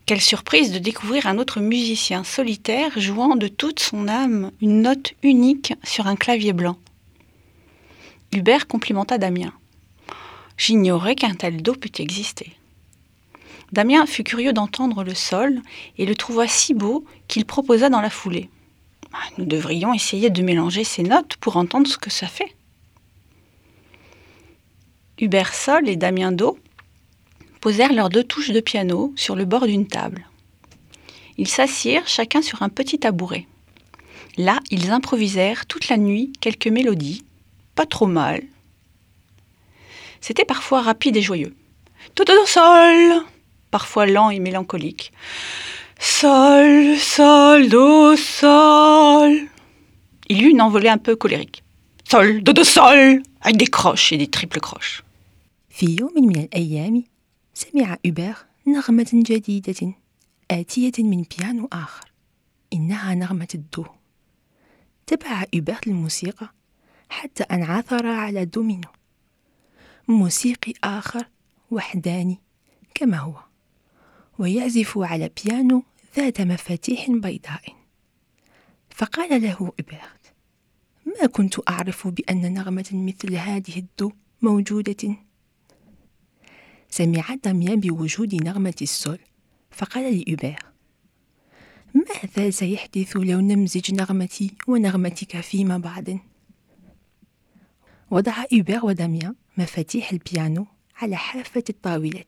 Quelle 0.06 0.20
surprise 0.20 0.72
de 0.72 0.78
découvrir 0.78 1.26
un 1.26 1.36
autre 1.36 1.60
musicien 1.60 2.24
solitaire 2.24 2.98
jouant 2.98 3.36
de 3.36 3.48
toute 3.48 3.80
son 3.80 4.08
âme 4.08 4.52
une 4.62 4.82
note 4.82 5.12
unique 5.22 5.74
sur 5.84 6.06
un 6.06 6.16
clavier 6.16 6.54
blanc. 6.54 6.78
Hubert 8.32 8.66
complimenta 8.66 9.18
Damien. 9.18 9.52
J'ignorais 10.56 11.14
qu'un 11.14 11.34
tel 11.34 11.62
do 11.62 11.74
pût 11.74 12.00
exister. 12.00 12.52
Damien 13.72 14.06
fut 14.06 14.24
curieux 14.24 14.54
d'entendre 14.54 15.04
le 15.04 15.14
sol 15.14 15.60
et 15.98 16.06
le 16.06 16.14
trouva 16.14 16.48
si 16.48 16.72
beau 16.72 17.04
qu'il 17.26 17.44
proposa 17.44 17.90
dans 17.90 18.00
la 18.00 18.10
foulée. 18.10 18.48
Ah, 19.12 19.18
Nous 19.38 19.44
devrions 19.44 19.94
essayer 19.94 20.30
de 20.30 20.42
mélanger 20.42 20.84
ces 20.84 21.02
notes 21.02 21.36
pour 21.36 21.56
entendre 21.56 21.86
ce 21.86 21.98
que 21.98 22.10
ça 22.10 22.26
fait. 22.26 22.54
Hubert 25.18 25.54
Sol 25.54 25.88
et 25.88 25.96
Damien 25.96 26.32
Do 26.32 26.58
posèrent 27.60 27.92
leurs 27.92 28.08
deux 28.08 28.22
touches 28.22 28.50
de 28.50 28.60
piano 28.60 29.12
sur 29.16 29.34
le 29.34 29.44
bord 29.44 29.66
d'une 29.66 29.88
table. 29.88 30.26
Ils 31.38 31.48
s'assirent 31.48 32.06
chacun 32.06 32.42
sur 32.42 32.62
un 32.62 32.68
petit 32.68 32.98
tabouret. 32.98 33.46
Là, 34.36 34.60
ils 34.70 34.90
improvisèrent 34.90 35.66
toute 35.66 35.88
la 35.88 35.96
nuit 35.96 36.32
quelques 36.40 36.68
mélodies, 36.68 37.24
pas 37.74 37.86
trop 37.86 38.06
mal. 38.06 38.42
C'était 40.20 40.44
parfois 40.44 40.82
rapide 40.82 41.16
et 41.16 41.22
joyeux. 41.22 41.54
Do 42.14 42.24
do 42.24 42.46
sol, 42.46 43.24
parfois 43.70 44.06
lent 44.06 44.30
et 44.30 44.38
mélancolique. 44.38 45.12
Sol, 45.98 46.96
sol, 46.96 47.68
do, 47.68 48.16
sol. 48.16 49.32
Il 50.28 50.44
eut 50.44 50.50
une 50.50 50.62
envolée 50.62 50.88
un 50.88 50.98
peu 50.98 51.16
colérique. 51.16 51.64
Sol, 52.04 52.42
do, 52.42 52.52
do, 52.52 52.64
sol, 52.64 53.22
avec 53.40 53.56
des 53.56 53.66
croches 53.66 54.12
et 54.12 54.16
des 54.16 54.28
triples 54.28 54.60
croches. 54.60 55.02
في 55.68 55.96
يوم 56.00 56.12
من 56.26 56.36
الأيام 56.36 57.04
سمع 57.54 57.96
أوبر 58.06 58.34
نغمة 58.66 59.10
جديدة 59.12 59.94
آتية 60.50 60.92
من 60.98 61.22
بيانو 61.22 61.68
آخر 61.72 62.12
إنها 62.72 63.14
نغمة 63.14 63.48
الدو 63.54 63.84
تبع 65.06 65.44
أوبر 65.54 65.78
الموسيقى 65.86 66.52
حتى 67.08 67.42
أن 67.42 67.62
عثر 67.62 68.06
على 68.06 68.44
دومينو 68.44 68.88
موسيقي 70.08 70.72
آخر 70.84 71.26
وحداني 71.70 72.38
كما 72.94 73.16
هو 73.16 73.47
ويعزف 74.38 74.98
على 74.98 75.30
بيانو 75.44 75.82
ذات 76.16 76.40
مفاتيح 76.40 77.10
بيضاء. 77.10 77.76
فقال 78.90 79.42
له 79.42 79.56
أوبرت 79.60 80.32
ما 81.06 81.26
كنت 81.26 81.68
أعرف 81.68 82.08
بأن 82.08 82.54
نغمة 82.54 82.88
مثل 82.92 83.34
هذه 83.34 83.78
الدو 83.78 84.12
موجودة. 84.42 85.16
سمع 86.90 87.34
داميان 87.44 87.80
بوجود 87.80 88.34
نغمة 88.34 88.74
السول 88.82 89.18
فقال 89.70 90.18
لأوبر 90.18 90.56
ماذا 91.94 92.50
سيحدث 92.50 93.16
لو 93.16 93.40
نمزج 93.40 93.94
نغمتي 93.94 94.54
ونغمتك 94.68 95.40
فيما 95.40 95.78
بعض 95.78 96.04
وضع 98.10 98.44
أوبر 98.52 98.86
وداميان 98.86 99.34
مفاتيح 99.58 100.12
البيانو 100.12 100.66
على 100.96 101.16
حافة 101.16 101.64
الطاولة. 101.70 102.24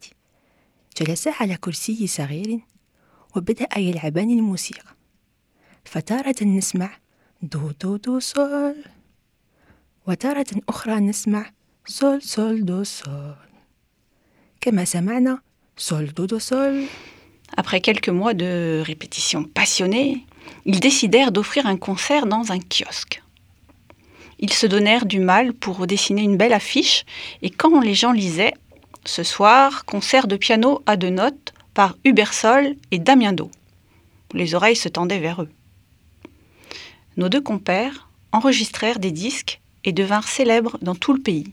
جلسا 0.98 1.32
على 1.40 1.58
كرسي 1.58 2.08
صغير 2.08 2.60
وبدأ 3.36 3.68
يلعبان 3.78 4.30
الموسيقى 4.30 4.96
فتارة 5.86 6.44
نسمع 6.44 6.98
دو 7.42 7.72
دو 7.82 7.96
دو 7.96 8.20
سول 8.20 8.76
وتارة 10.08 10.46
أخرى 10.70 11.00
نسمع 11.00 11.52
سول 11.86 12.22
سول 12.22 12.66
دو 12.66 12.84
سول 12.84 13.36
كما 14.62 14.86
سمعنا 14.86 15.40
سول 15.78 16.14
دو 16.14 16.26
دو 16.26 16.40
سول 16.40 16.86
Après 17.58 17.80
quelques 17.80 18.10
mois 18.10 18.34
de 18.34 18.82
répétitions 18.84 19.44
passionnées, 19.44 20.26
ils 20.66 20.80
décidèrent 20.80 21.32
d'offrir 21.32 21.68
un 21.68 21.78
concert 21.78 22.26
dans 22.26 22.52
un 22.52 22.60
kiosque. 22.60 23.22
Ils 24.40 24.52
se 24.52 24.68
donnèrent 24.68 25.06
du 25.06 25.20
mal 25.20 25.54
pour 25.54 25.88
dessiner 25.88 26.24
une 26.24 26.38
belle 26.38 26.54
affiche 26.54 27.06
et 27.42 27.50
quand 27.50 27.80
les 27.80 27.94
gens 27.94 28.12
lisaient 28.12 28.54
Ce 29.06 29.24
soir, 29.24 29.86
concert 29.86 30.28
de 30.28 30.38
piano 30.38 30.82
à 30.86 30.98
deux 30.98 31.10
notes 31.10 31.54
par 31.74 31.96
Hubert 32.04 32.34
Sol 32.34 32.76
et 32.92 33.00
Damien 33.00 33.34
Do. 33.34 33.52
Les 34.34 34.56
oreilles 34.56 34.76
se 34.76 34.90
tendaient 34.90 35.20
vers 35.20 35.44
eux. 35.44 35.50
Nos 37.18 37.30
deux 37.30 37.42
compères 37.42 38.10
enregistrèrent 38.32 39.00
des 39.00 39.12
disques 39.12 39.62
et 39.84 39.94
devinrent 39.94 40.28
célèbres 40.28 40.78
dans 40.82 40.96
tout 40.96 41.14
le 41.14 41.22
pays. 41.22 41.50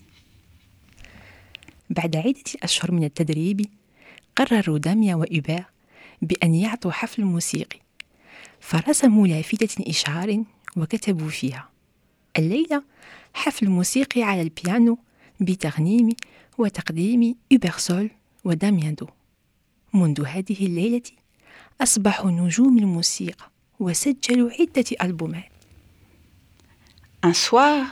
بعد 1.91 2.17
عدة 2.17 2.43
أشهر 2.63 2.93
من 2.93 3.05
التدريب 3.05 3.67
قرروا 4.37 4.79
داميا 4.79 5.15
وإوبر 5.15 5.65
بأن 6.23 6.55
يعطوا 6.55 6.93
حفل 6.93 7.25
موسيقي 7.25 7.79
فرسموا 8.61 9.27
لافتة 9.27 9.91
إشعار 9.91 10.45
وكتبوا 10.77 11.29
فيها 11.29 11.69
الليلة 12.39 12.83
حفل 13.35 13.69
موسيقي 13.69 14.23
على 14.23 14.43
البيانو 14.43 14.99
بتغنيم 15.41 16.09
وتقديم 16.59 17.35
إوبرسول 17.53 18.11
وداميان 18.45 18.95
دو 18.95 19.07
منذ 19.95 20.27
هذه 20.27 20.67
الليلة 20.67 21.03
أصبحوا 21.81 22.31
نجوم 22.31 22.79
الموسيقى 22.79 23.51
وسجلوا 23.81 24.51
عدة 24.61 24.85
ألبومات 25.03 25.53
Un 27.25 27.35
soir, 27.35 27.87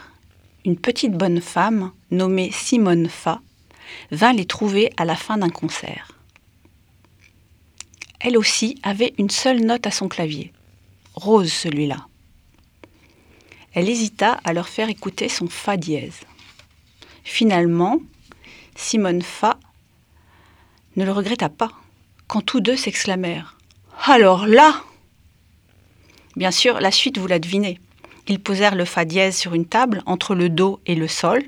une 0.64 0.76
petite 0.76 1.12
bonne 1.12 1.40
femme 1.40 1.92
nommée 2.10 2.50
Simone 2.50 3.08
Fa 3.08 3.40
vint 4.10 4.32
les 4.32 4.44
trouver 4.44 4.92
à 4.96 5.04
la 5.04 5.14
fin 5.14 5.38
d'un 5.38 5.50
concert. 5.50 6.18
Elle 8.18 8.36
aussi 8.36 8.76
avait 8.82 9.14
une 9.18 9.30
seule 9.30 9.64
note 9.64 9.86
à 9.86 9.92
son 9.92 10.08
clavier, 10.08 10.52
rose 11.14 11.52
celui-là. 11.52 12.06
Elle 13.72 13.88
hésita 13.88 14.32
à 14.44 14.52
leur 14.52 14.68
faire 14.68 14.88
écouter 14.88 15.28
son 15.28 15.48
Fa 15.48 15.76
dièse. 15.76 16.20
Finalement, 17.22 18.00
Simone 18.75 19.21
Fa 19.21 19.57
ne 20.95 21.05
le 21.05 21.11
regretta 21.11 21.49
pas 21.49 21.71
quand 22.27 22.41
tous 22.41 22.59
deux 22.59 22.75
s'exclamèrent 22.75 23.57
Alors 24.05 24.45
là 24.47 24.81
Bien 26.35 26.51
sûr, 26.51 26.81
la 26.81 26.91
suite 26.91 27.17
vous 27.17 27.27
la 27.27 27.39
devinez. 27.39 27.79
Ils 28.27 28.41
posèrent 28.41 28.75
le 28.75 28.85
Fa 28.85 29.05
dièse 29.05 29.37
sur 29.37 29.53
une 29.53 29.65
table 29.65 30.03
entre 30.05 30.35
le 30.35 30.49
Do 30.49 30.81
et 30.85 30.95
le 30.95 31.07
Sol. 31.07 31.43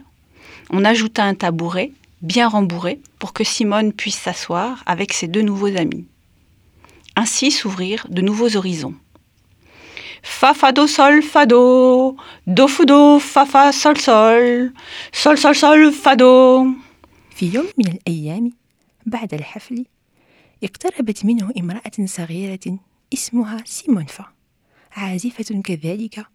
On 0.70 0.86
ajouta 0.86 1.24
un 1.24 1.36
tabouret 1.36 1.92
bien 2.22 2.48
rembourré 2.48 3.00
pour 3.20 3.34
que 3.34 3.44
Simone 3.44 3.94
puisse 3.94 4.18
s'asseoir 4.18 4.84
avec 4.86 5.14
ses 5.14 5.28
deux 5.28 5.42
nouveaux 5.42 5.76
amis. 5.78 6.06
Ainsi 7.16 7.52
s'ouvrirent 7.52 8.08
de 8.10 8.22
nouveaux 8.22 8.56
horizons. 8.56 8.96
Fa 10.24 10.54
fa 10.54 10.72
do 10.72 10.88
sol 10.88 11.22
fa 11.22 11.46
do, 11.46 12.16
do 12.46 12.68
fu 12.68 12.86
do 12.86 13.18
fa 13.20 13.46
fa 13.46 13.72
sol 13.72 13.98
sol, 13.98 14.74
sol 15.12 15.38
sol 15.38 15.56
sol 15.56 15.92
fa 15.94 16.16
do. 16.16 16.76
في 17.38 17.54
يوم 17.54 17.68
من 17.78 17.88
الأيام 17.88 18.52
بعد 19.06 19.34
الحفل 19.34 19.86
اقتربت 20.64 21.26
منه 21.26 21.52
امرأة 21.58 22.06
صغيرة 22.06 22.80
اسمها 23.14 23.64
سيمون 23.66 24.06
فا 24.06 24.26
عازفة 24.92 25.62
كذلك 25.62 26.26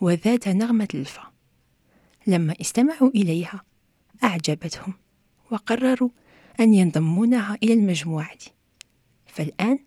وذات 0.00 0.48
نغمة 0.48 0.88
الفا. 0.94 1.22
لما 2.26 2.54
استمعوا 2.60 3.10
إليها 3.10 3.62
أعجبتهم 4.24 4.94
وقرروا 5.50 6.08
أن 6.60 6.74
ينضمونها 6.74 7.58
إلى 7.62 7.72
المجموعة. 7.72 8.38
فالآن 9.26 9.78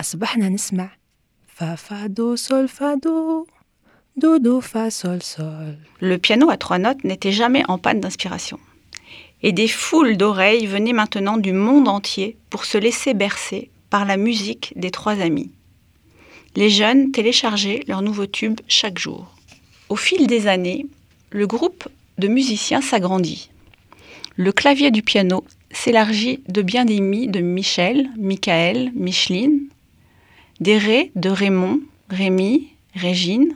أصبحنا 0.00 0.48
نسمع 0.48 0.90
فا 1.46 1.74
فا 1.74 2.06
دو 2.06 2.36
سول 2.36 2.68
فا 2.68 2.94
دو 2.94 3.46
دو 4.16 4.36
دو 4.36 4.60
فا 4.60 4.88
سول 4.88 5.22
سول. 5.22 5.78
Le 6.00 6.18
piano 6.18 6.50
à 6.50 6.56
trois 6.56 6.78
notes 6.78 7.04
n'était 7.04 7.32
jamais 7.32 7.64
en 7.68 7.78
panne 7.78 8.00
d'inspiration. 8.00 8.58
Et 9.42 9.52
des 9.52 9.68
foules 9.68 10.16
d'oreilles 10.16 10.66
venaient 10.66 10.92
maintenant 10.92 11.36
du 11.36 11.52
monde 11.52 11.88
entier 11.88 12.36
pour 12.50 12.64
se 12.64 12.78
laisser 12.78 13.14
bercer 13.14 13.70
par 13.90 14.04
la 14.04 14.16
musique 14.16 14.72
des 14.76 14.90
trois 14.90 15.20
amis. 15.20 15.50
Les 16.56 16.70
jeunes 16.70 17.12
téléchargeaient 17.12 17.84
leurs 17.86 18.02
nouveaux 18.02 18.26
tubes 18.26 18.60
chaque 18.66 18.98
jour. 18.98 19.34
Au 19.88 19.96
fil 19.96 20.26
des 20.26 20.48
années, 20.48 20.86
le 21.30 21.46
groupe 21.46 21.88
de 22.18 22.28
musiciens 22.28 22.80
s'agrandit. 22.80 23.50
Le 24.36 24.52
clavier 24.52 24.90
du 24.90 25.02
piano 25.02 25.44
s'élargit 25.70 26.40
de 26.48 26.62
bien 26.62 26.84
des 26.84 27.00
mi 27.00 27.28
de 27.28 27.40
Michel, 27.40 28.10
Michael, 28.16 28.90
Micheline, 28.94 29.68
des 30.60 30.78
ré 30.78 31.12
de 31.14 31.30
Raymond, 31.30 31.80
Rémi, 32.10 32.68
Régine, 32.94 33.54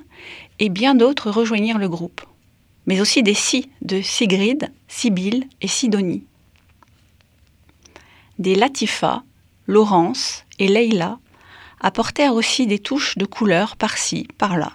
et 0.59 0.69
bien 0.69 0.95
d'autres 0.95 1.31
rejoignirent 1.31 1.79
le 1.79 1.89
groupe, 1.89 2.21
mais 2.87 3.01
aussi 3.01 3.23
des 3.23 3.35
si 3.35 3.71
de 3.83 4.01
Sigrid, 4.01 4.71
Sibylle 4.89 5.47
et 5.61 5.69
Sidonie. 5.69 6.25
Des 8.39 8.55
Latifa, 8.55 9.23
Laurence 9.67 10.45
et 10.59 10.69
Leila 10.69 11.19
apportèrent 11.81 12.35
aussi 12.35 12.67
des 12.67 12.79
touches 12.79 13.17
de 13.19 13.25
couleur 13.25 13.77
par-ci, 13.77 14.27
par-là. 14.39 14.73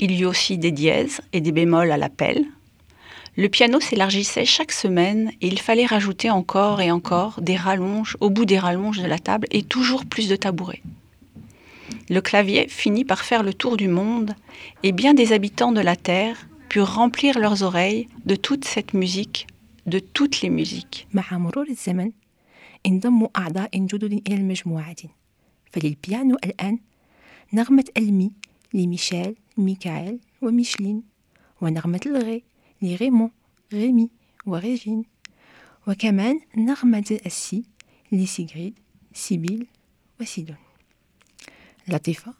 Il 0.00 0.12
y 0.12 0.22
eut 0.22 0.26
aussi 0.26 0.58
des 0.58 0.70
dièses 0.70 1.20
et 1.32 1.40
des 1.40 1.52
bémols 1.52 1.90
à 1.90 1.96
l'appel. 1.96 2.46
Le 3.36 3.48
piano 3.48 3.80
s'élargissait 3.80 4.44
chaque 4.44 4.72
semaine 4.72 5.30
et 5.40 5.46
il 5.46 5.60
fallait 5.60 5.86
rajouter 5.86 6.30
encore 6.30 6.80
et 6.80 6.90
encore 6.90 7.40
des 7.40 7.56
rallonges 7.56 8.16
au 8.20 8.30
bout 8.30 8.44
des 8.44 8.58
rallonges 8.58 8.98
de 8.98 9.06
la 9.06 9.18
table 9.18 9.46
et 9.50 9.62
toujours 9.62 10.04
plus 10.04 10.28
de 10.28 10.36
tabourets. 10.36 10.82
Le 12.10 12.20
clavier 12.20 12.68
finit 12.68 13.04
par 13.04 13.20
faire 13.20 13.42
le 13.42 13.54
tour 13.54 13.76
du 13.76 13.88
monde 13.88 14.34
et 14.82 14.92
bien 14.92 15.14
des 15.14 15.32
habitants 15.32 15.72
de 15.72 15.80
la 15.80 15.94
Terre 15.94 16.48
purent 16.69 16.95
remplir 16.95 17.39
leurs 17.39 17.63
oreilles 17.63 18.07
de 18.25 18.35
toute 18.35 18.65
cette 18.65 18.93
musique, 18.93 19.47
de 19.85 19.99
toutes 19.99 20.41
les 20.41 20.49
musiques. 20.49 21.07
مع 21.13 21.37
مرور 21.37 21.67
الزمن 21.69 22.11
انضموا 22.85 23.27
أعضاء 23.37 23.77
جدد 23.77 24.13
إلى 24.27 24.35
المجموعة 24.35 24.95
فللبيانو 25.71 26.35
الآن 26.35 26.79
نغمة 27.53 27.85
المي 27.97 28.31
لميشيل 28.73 29.35
ميكائيل 29.57 30.19
وميشلين 30.41 31.03
ونغمة 31.61 32.01
الغي 32.05 32.43
لغيمون 32.81 33.31
غيمي 33.73 34.09
وريجين 34.45 35.03
وكمان 35.87 36.39
نغمة 36.57 37.19
السي 37.25 37.63
لسيغريد 38.11 38.79
سيبيل 39.13 39.67
وسيدون 40.21 40.57
لطيفة 41.87 42.33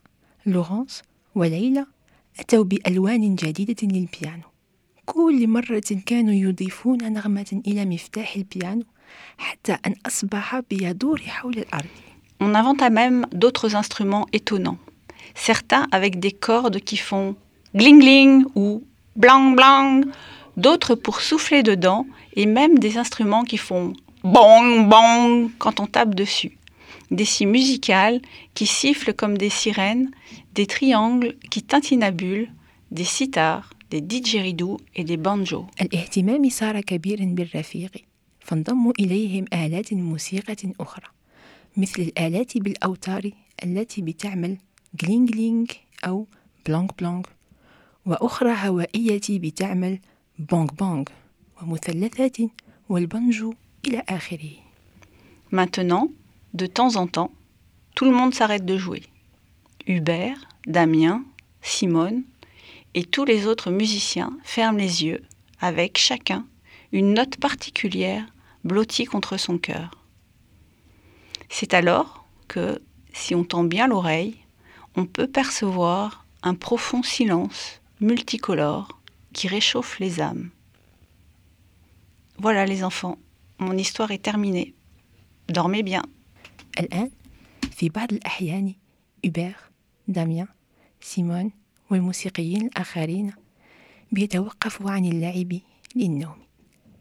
لورانس 0.46 1.02
وليلى 1.36 1.86
أتوا 2.40 2.64
بألوان 2.64 3.36
جديدة 3.36 3.88
للبيانو 3.88 4.44
كل 5.06 5.48
مرة 5.48 6.02
كانوا 6.06 6.34
يضيفون 6.34 7.14
نغمة 7.14 7.62
إلى 7.68 7.86
مفتاح 7.86 8.36
البيانو 8.36 8.84
حتى 9.38 9.78
أن 9.86 9.96
أصبح 10.06 10.60
بيدور 10.70 11.22
حول 11.22 11.58
الأرض 11.58 11.90
On 12.40 12.56
inventa 12.56 12.90
même 12.90 13.26
d'autres 13.32 13.74
instruments 13.76 14.26
étonnants. 14.34 14.78
Certains 15.34 15.88
avec 15.94 16.20
des 16.20 16.32
cordes 16.32 16.80
qui 16.80 16.98
font 16.98 17.36
gling 17.74 18.00
gling 18.00 18.46
ou 18.56 18.84
blang 19.16 19.56
blang, 19.56 20.04
d'autres 20.58 20.96
pour 20.96 21.22
souffler 21.22 21.64
dedans 21.64 22.06
et 22.36 22.46
même 22.46 22.80
des 22.80 22.98
instruments 22.98 23.44
qui 23.44 23.58
font 23.58 23.94
bong 24.24 24.90
bong 24.90 25.52
quand 25.58 25.80
on 25.80 25.88
tape 25.88 26.16
dessus. 26.16 26.57
Des 27.11 27.25
scies 27.25 27.47
musicales 27.47 28.21
qui 28.55 28.67
sifflent 28.67 29.15
comme 29.15 29.39
des 29.39 29.51
sirènes, 29.51 30.11
des 30.55 30.67
triangles 30.67 31.37
qui 31.51 31.63
tintinabulent, 31.63 32.51
des 32.91 33.05
sitars, 33.05 33.71
des 33.91 34.01
didgeridoo 34.01 34.77
et 34.95 35.05
des 35.05 35.17
banjos. 35.17 35.67
الاهتمام 35.81 36.49
صار 36.49 36.81
كبيرا 36.81 37.25
بالرفيق 37.25 38.05
فانضموا 38.41 38.93
إليهم 39.01 39.45
آلات 39.53 39.95
موسيقى 39.95 40.57
أخرى 40.81 41.07
مثل 41.77 42.03
الآلات 42.03 42.59
بالأوتار 42.59 43.31
التي 43.65 44.03
بتعمل 44.03 44.57
جلينج 45.03 45.31
جلينج 45.31 45.71
أو 46.07 46.27
بلونج 46.67 46.91
بلونج 46.99 47.27
وأخرى 48.07 48.55
هوائية 48.69 49.21
بتعمل 49.31 49.99
بونج 50.39 50.71
بونج 50.71 51.09
ومثلثات 51.63 52.37
والبنجو 52.89 53.55
إلى 53.87 54.03
آخره 54.09 54.51
Maintenant, 55.51 56.11
de 56.59 56.67
temps 56.67 56.97
en 56.97 57.07
temps, 57.07 57.31
tout 57.95 58.05
le 58.05 58.11
monde 58.11 58.35
s'arrête 58.35 58.67
de 58.67 58.77
jouer. 58.77 59.05
Hubert, 59.87 60.37
Damien, 60.67 61.25
Simone 61.63 62.25
et 62.95 63.05
tous 63.05 63.25
les 63.25 63.47
autres 63.47 63.71
musiciens 63.71 64.37
ferment 64.43 64.77
les 64.77 65.05
yeux 65.05 65.23
avec 65.61 65.99
chacun 65.99 66.45
une 66.91 67.15
note 67.15 67.37
particulière 67.37 68.27
blottie 68.65 69.05
contre 69.05 69.37
son 69.37 69.57
cœur. 69.57 69.93
C'est 71.49 71.75
alors 71.75 72.27
que, 72.49 72.83
si 73.13 73.35
on 73.37 73.45
tend 73.45 73.63
bien 73.63 73.87
l'oreille, 73.87 74.37
on 74.97 75.07
peut 75.07 75.29
percevoir 75.29 76.27
un 76.43 76.55
profond 76.55 77.05
silence 77.05 77.81
multicolore 78.01 79.01
qui 79.33 79.47
réchauffe 79.47 80.01
les 80.01 80.21
âmes. 80.21 80.51
Voilà 82.39 82.67
les 82.67 82.83
enfants, 82.83 83.19
mon 83.59 83.77
histoire 83.77 84.11
est 84.11 84.23
terminée. 84.23 84.75
Dormez 85.49 85.85
bien. 85.85 86.03
الآن 86.81 87.11
في 87.71 87.89
بعض 87.89 88.13
الأحيان 88.13 88.75
إوبير 89.25 89.57
داميان 90.09 90.49
سيمون 91.01 91.51
والموسيقيين 91.91 92.67
الآخرين 92.67 93.33
بيتوقفوا 94.13 94.91
عن 94.91 95.05
اللعب 95.05 95.59
للنوم 95.97 96.37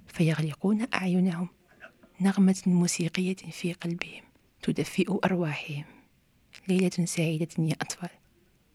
فيغلقون 0.08 0.88
أعينهم 0.94 1.48
نغمة 2.22 2.62
موسيقية 2.66 3.36
في 3.36 3.74
قلبهم 3.74 4.24
تدفئ 4.62 5.20
أرواحهم. 5.26 5.84
ليلة 6.68 7.06
سعيدة 7.06 7.48
يا 7.60 7.76
أطفال 7.82 8.10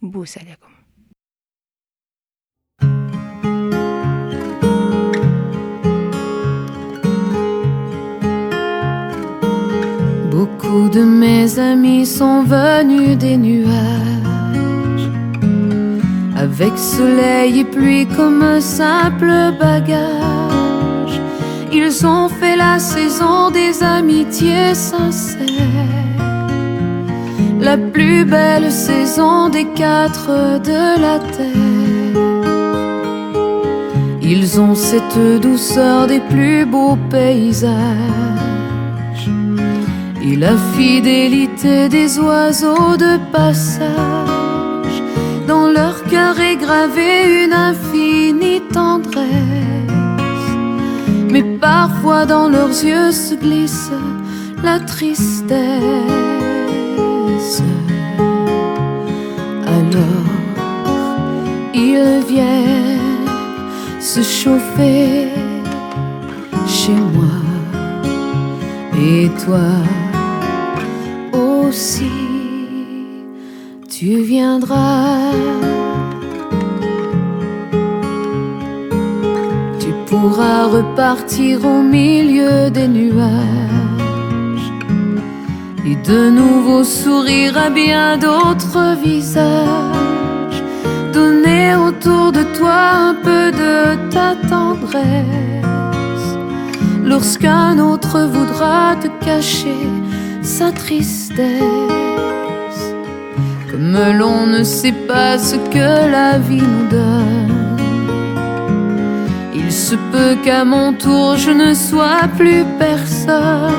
بوسة 0.02 0.42
لكم. 0.52 0.82
Beaucoup 10.33 10.89
de 10.89 11.03
mes 11.03 11.59
amis 11.59 12.07
sont 12.07 12.43
venus 12.45 13.18
des 13.18 13.37
nuages, 13.37 15.11
avec 16.35 16.72
soleil 16.78 17.61
et 17.61 17.64
pluie 17.64 18.07
comme 18.07 18.43
un 18.43 18.62
simple 18.62 19.30
bagage. 19.61 21.20
Ils 21.70 22.07
ont 22.07 22.30
fait 22.30 22.57
la 22.57 22.78
saison 22.78 23.51
des 23.51 23.83
amitiés 23.83 24.74
sincères, 24.74 25.39
la 27.61 27.76
plus 27.76 28.24
belle 28.24 28.72
saison 28.72 29.51
des 29.51 29.66
quatre 29.66 30.30
de 30.62 30.99
la 30.99 31.18
terre. 31.37 32.22
Ils 34.22 34.59
ont 34.59 34.74
cette 34.74 35.43
douceur 35.43 36.07
des 36.07 36.20
plus 36.20 36.64
beaux 36.64 36.97
paysages 37.11 38.32
et 40.25 40.37
la 40.37 40.57
fidélité 40.75 41.89
des 41.89 42.18
oiseaux 42.18 42.97
de 42.97 43.18
passage. 43.33 45.03
Dans 45.47 45.68
leur 45.68 46.03
cœur 46.05 46.39
est 46.39 46.57
gravée 46.57 47.45
une 47.45 47.53
infinie 47.53 48.62
tendresse, 48.73 49.27
mais 51.31 51.43
parfois 51.43 52.25
dans 52.25 52.49
leurs 52.49 52.77
yeux 52.85 53.11
se 53.11 53.35
glisse 53.35 53.91
la 54.62 54.79
tristesse. 54.79 55.53
Alors 59.66 60.31
ils 61.75 62.20
viennent 62.29 63.29
se 64.01 64.23
chauffer 64.23 65.29
chez 66.66 66.93
moi 66.93 67.43
et 68.95 69.29
toi? 69.45 70.01
Aussi 71.73 72.12
tu 73.89 74.11
viendras. 74.23 75.33
Tu 79.81 79.91
pourras 80.09 80.64
repartir 80.66 81.64
au 81.64 81.81
milieu 81.99 82.68
des 82.70 82.89
nuages 82.89 84.70
et 85.89 85.97
de 86.11 86.20
nouveau 86.41 86.85
sourire 86.85 87.55
à 87.66 87.70
bien 87.70 88.18
d'autres 88.18 88.87
visages. 89.09 90.62
ramener 91.14 91.75
autour 91.89 92.33
de 92.33 92.43
toi 92.59 92.81
un 93.09 93.14
peu 93.27 93.45
de 93.62 93.75
ta 94.14 94.31
tendresse. 94.53 96.29
Lorsqu'un 97.12 97.79
autre 97.79 98.16
voudra 98.35 98.97
te 99.03 99.09
cacher 99.25 100.01
sa 100.43 100.72
tristesse, 100.72 101.45
comme 103.70 103.97
l'on 104.18 104.47
ne 104.47 104.64
sait 104.64 104.93
pas 104.93 105.38
ce 105.38 105.57
que 105.57 106.11
la 106.11 106.38
vie 106.38 106.62
nous 106.62 106.88
donne. 106.88 107.78
Il 109.55 109.70
se 109.70 109.95
peut 110.12 110.36
qu'à 110.45 110.64
mon 110.64 110.93
tour 110.93 111.36
je 111.36 111.51
ne 111.51 111.74
sois 111.74 112.28
plus 112.36 112.64
personne. 112.78 113.72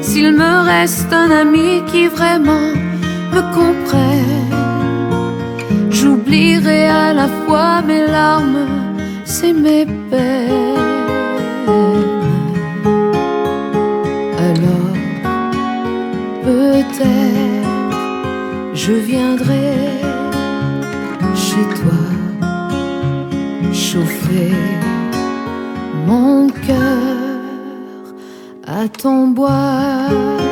S'il 0.00 0.32
me 0.32 0.64
reste 0.64 1.12
un 1.12 1.30
ami 1.30 1.82
qui 1.90 2.06
vraiment 2.08 2.72
me 3.34 3.42
comprenne, 3.54 4.54
j'oublierai 5.90 6.88
à 6.88 7.12
la 7.12 7.28
fois 7.46 7.82
mes 7.82 8.06
larmes 8.06 8.66
et 9.42 9.52
mes 9.52 9.86
peines. 9.86 10.89
Peut-être, 16.50 17.68
je 18.74 18.92
viendrai 18.92 19.72
chez 21.46 21.64
toi 21.78 22.02
chauffer 23.72 24.52
mon 26.06 26.48
cœur 26.66 28.02
à 28.66 28.88
ton 28.88 29.28
bois. 29.28 30.49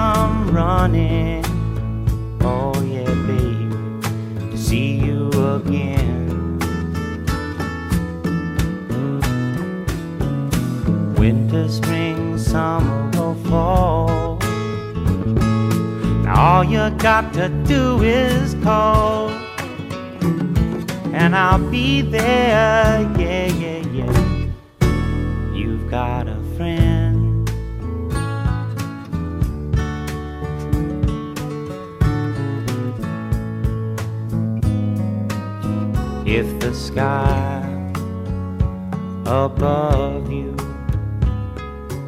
Come 0.00 0.50
running. 0.50 1.44
Oh, 2.40 2.72
yeah, 2.94 3.12
baby, 3.28 3.66
to 4.50 4.56
see 4.56 4.92
you 5.06 5.28
again. 5.56 6.18
winter, 11.20 11.68
spring, 11.68 12.38
summer, 12.38 13.10
or 13.24 13.34
fall. 13.48 14.38
All 16.26 16.64
you 16.64 16.84
got 17.08 17.34
to 17.34 17.50
do 17.72 18.00
is 18.02 18.54
call, 18.64 19.28
and 21.20 21.36
I'll 21.36 21.64
be 21.70 22.00
there. 22.00 23.02
Yeah, 23.18 23.46
yeah, 23.64 23.82
yeah. 23.98 24.16
You've 25.52 25.90
got 25.90 26.26
a 26.26 26.39
If 36.32 36.60
the 36.60 36.72
sky 36.72 37.60
above 39.26 40.30
you 40.30 40.56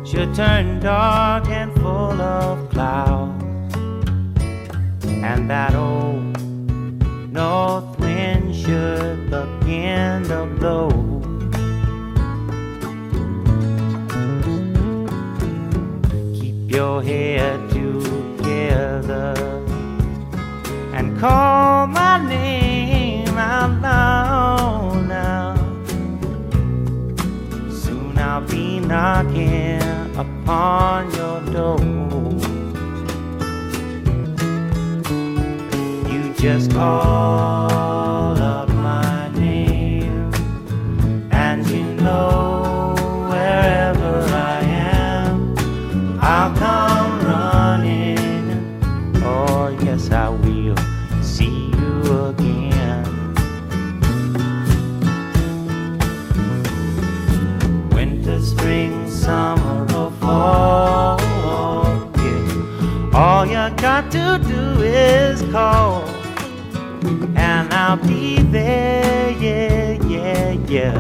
should 0.07 0.33
turn 0.33 0.79
dark 0.79 1.49
and 1.49 1.75
full 1.75 2.21
of 2.21 2.71
clouds, 2.71 3.75
and 5.05 5.51
that 5.51 5.75
old 5.75 6.39
north 7.33 7.99
wind 7.99 8.55
should 8.55 9.29
begin 9.29 10.23
to 10.31 10.47
blow. 10.57 10.91
Keep 16.39 16.71
your 16.71 17.03
head 17.03 17.59
together 17.71 19.35
and 20.95 21.19
call 21.19 21.89
my 21.89 22.25
name 22.25 22.72
out 23.39 23.81
loud 23.81 25.07
now. 25.09 25.55
Soon 27.71 28.19
I'll 28.19 28.41
be 28.43 28.81
knocking 28.81 29.83
upon 30.17 31.11
your 31.15 31.41
door. 31.53 31.81
You 36.11 36.35
just 36.35 36.73
call 36.73 38.37
up 38.37 38.69
my 38.69 39.31
name, 39.35 40.33
and 41.31 41.67
you 41.67 41.85
know 42.03 42.52
got 63.93 64.11
to 64.11 64.41
do 64.49 64.83
is 64.83 65.43
call, 65.53 66.09
and 67.37 67.71
I'll 67.75 67.99
be 67.99 68.41
there. 68.41 69.31
Yeah, 69.33 69.99
yeah, 70.07 70.53
yeah. 70.67 70.99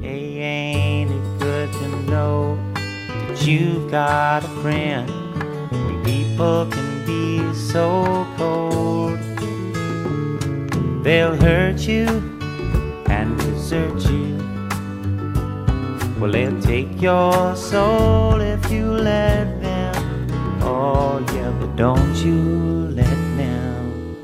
Hey, 0.00 0.38
ain't 0.38 1.10
it 1.10 1.38
good 1.40 1.72
to 1.72 1.88
know 2.08 2.56
that 2.76 3.44
you've 3.44 3.90
got 3.90 4.44
a 4.44 4.48
friend? 4.62 5.08
People 6.04 6.66
can 6.70 7.04
be 7.04 7.52
so 7.54 8.24
cold, 8.36 9.18
they'll 11.02 11.34
hurt 11.34 11.88
you 11.88 12.06
and 13.06 13.36
desert 13.40 14.00
you. 14.12 14.38
Well, 16.20 16.30
they'll 16.30 16.62
take 16.62 17.02
your 17.02 17.56
soul 17.56 18.40
if 18.40 18.70
you 18.70 18.92
let 18.92 19.53
but 21.58 21.76
don't 21.76 22.14
you 22.16 22.88
let 23.00 23.18
them. 23.36 24.16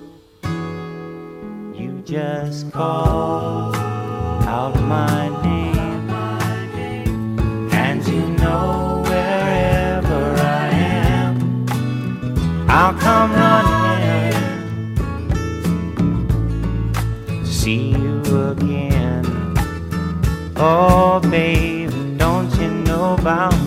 You 1.75 2.03
just 2.05 2.71
call 2.73 3.75
out 3.75 4.75
my 4.83 5.29
name, 5.43 6.11
and 7.73 8.07
you 8.07 8.27
know 8.43 9.03
wherever 9.07 10.35
I 10.37 10.69
am, 10.73 11.67
I'll 12.69 12.95
come 12.95 13.33
running 13.33 13.71
see 17.61 17.91
you 17.91 18.23
again. 18.53 19.25
Oh, 20.57 21.21
baby, 21.31 22.15
don't 22.17 22.51
you 22.59 22.71
know 22.71 23.15
about 23.15 23.60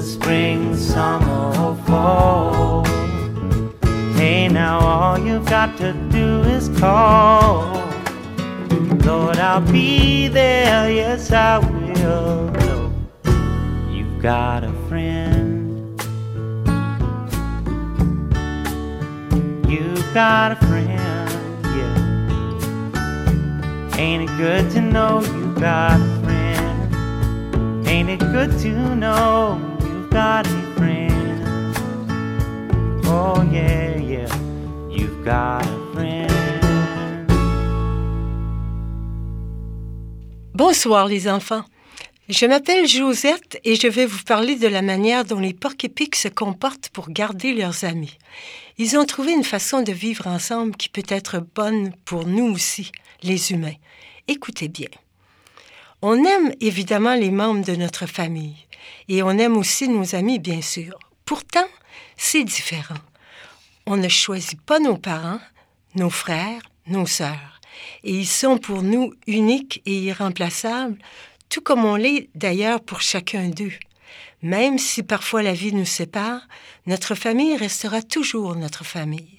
spring, 0.00 0.76
summer, 0.76 1.52
or 1.58 1.76
fall? 1.86 2.84
Hey, 4.14 4.48
now 4.48 4.80
all 4.80 5.18
you've 5.18 5.46
got 5.46 5.76
to 5.78 5.92
do 6.10 6.42
is 6.42 6.68
call. 6.78 7.80
Lord, 9.04 9.38
I'll 9.38 9.60
be 9.60 10.28
there, 10.28 10.90
yes, 10.90 11.32
I 11.32 11.58
will. 11.58 12.50
No, 12.50 12.92
got 14.20 14.64
a 14.64 14.72
friend. 14.86 15.98
You've 19.66 20.12
got 20.12 20.52
a 20.52 20.56
friend, 20.56 20.90
yeah. 21.64 21.96
Ain't 23.96 24.28
it 24.28 24.36
good 24.36 24.70
to 24.72 24.82
know 24.82 25.20
you've 25.22 25.58
got 25.58 25.98
a 25.98 26.20
friend? 26.22 26.94
Ain't 27.88 28.10
it 28.10 28.20
good 28.20 28.58
to 28.58 28.94
know 28.94 29.58
you've 29.58 29.69
Oh. 30.12 30.40
Bonsoir 40.54 41.06
les 41.06 41.28
enfants. 41.28 41.64
Je 42.28 42.46
m'appelle 42.46 42.86
Josette 42.86 43.58
et 43.64 43.76
je 43.76 43.86
vais 43.86 44.06
vous 44.06 44.22
parler 44.24 44.56
de 44.56 44.66
la 44.66 44.82
manière 44.82 45.24
dont 45.24 45.38
les 45.38 45.54
porcs-épics 45.54 46.16
se 46.16 46.28
comportent 46.28 46.90
pour 46.90 47.10
garder 47.10 47.52
leurs 47.52 47.84
amis. 47.84 48.18
Ils 48.78 48.98
ont 48.98 49.04
trouvé 49.04 49.32
une 49.32 49.44
façon 49.44 49.82
de 49.82 49.92
vivre 49.92 50.26
ensemble 50.26 50.76
qui 50.76 50.88
peut 50.88 51.06
être 51.08 51.44
bonne 51.54 51.92
pour 52.04 52.26
nous 52.26 52.46
aussi, 52.46 52.92
les 53.22 53.52
humains. 53.52 53.76
Écoutez 54.28 54.68
bien. 54.68 54.88
On 56.02 56.24
aime 56.24 56.52
évidemment 56.60 57.14
les 57.14 57.30
membres 57.30 57.64
de 57.64 57.76
notre 57.76 58.06
famille 58.06 58.56
et 59.08 59.22
on 59.22 59.30
aime 59.38 59.56
aussi 59.56 59.88
nos 59.88 60.14
amis, 60.14 60.38
bien 60.38 60.62
sûr. 60.62 60.98
Pourtant, 61.24 61.66
c'est 62.16 62.44
différent. 62.44 62.98
On 63.86 63.96
ne 63.96 64.08
choisit 64.08 64.60
pas 64.60 64.78
nos 64.78 64.96
parents, 64.96 65.40
nos 65.94 66.10
frères, 66.10 66.62
nos 66.86 67.06
sœurs, 67.06 67.60
et 68.04 68.12
ils 68.12 68.26
sont 68.26 68.58
pour 68.58 68.82
nous 68.82 69.12
uniques 69.26 69.82
et 69.86 69.98
irremplaçables, 69.98 70.98
tout 71.48 71.60
comme 71.60 71.84
on 71.84 71.96
l'est 71.96 72.28
d'ailleurs 72.34 72.80
pour 72.80 73.00
chacun 73.00 73.48
d'eux. 73.48 73.72
Même 74.42 74.78
si 74.78 75.02
parfois 75.02 75.42
la 75.42 75.52
vie 75.52 75.72
nous 75.72 75.84
sépare, 75.84 76.42
notre 76.86 77.14
famille 77.14 77.56
restera 77.56 78.02
toujours 78.02 78.54
notre 78.56 78.84
famille. 78.84 79.38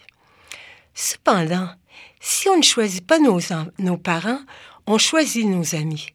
Cependant, 0.93 1.69
si 2.19 2.49
on 2.49 2.57
ne 2.57 2.61
choisit 2.63 3.05
pas 3.05 3.19
nos, 3.19 3.51
en- 3.51 3.67
nos 3.79 3.97
parents, 3.97 4.41
on 4.85 4.97
choisit 4.97 5.45
nos 5.45 5.75
amis, 5.75 6.07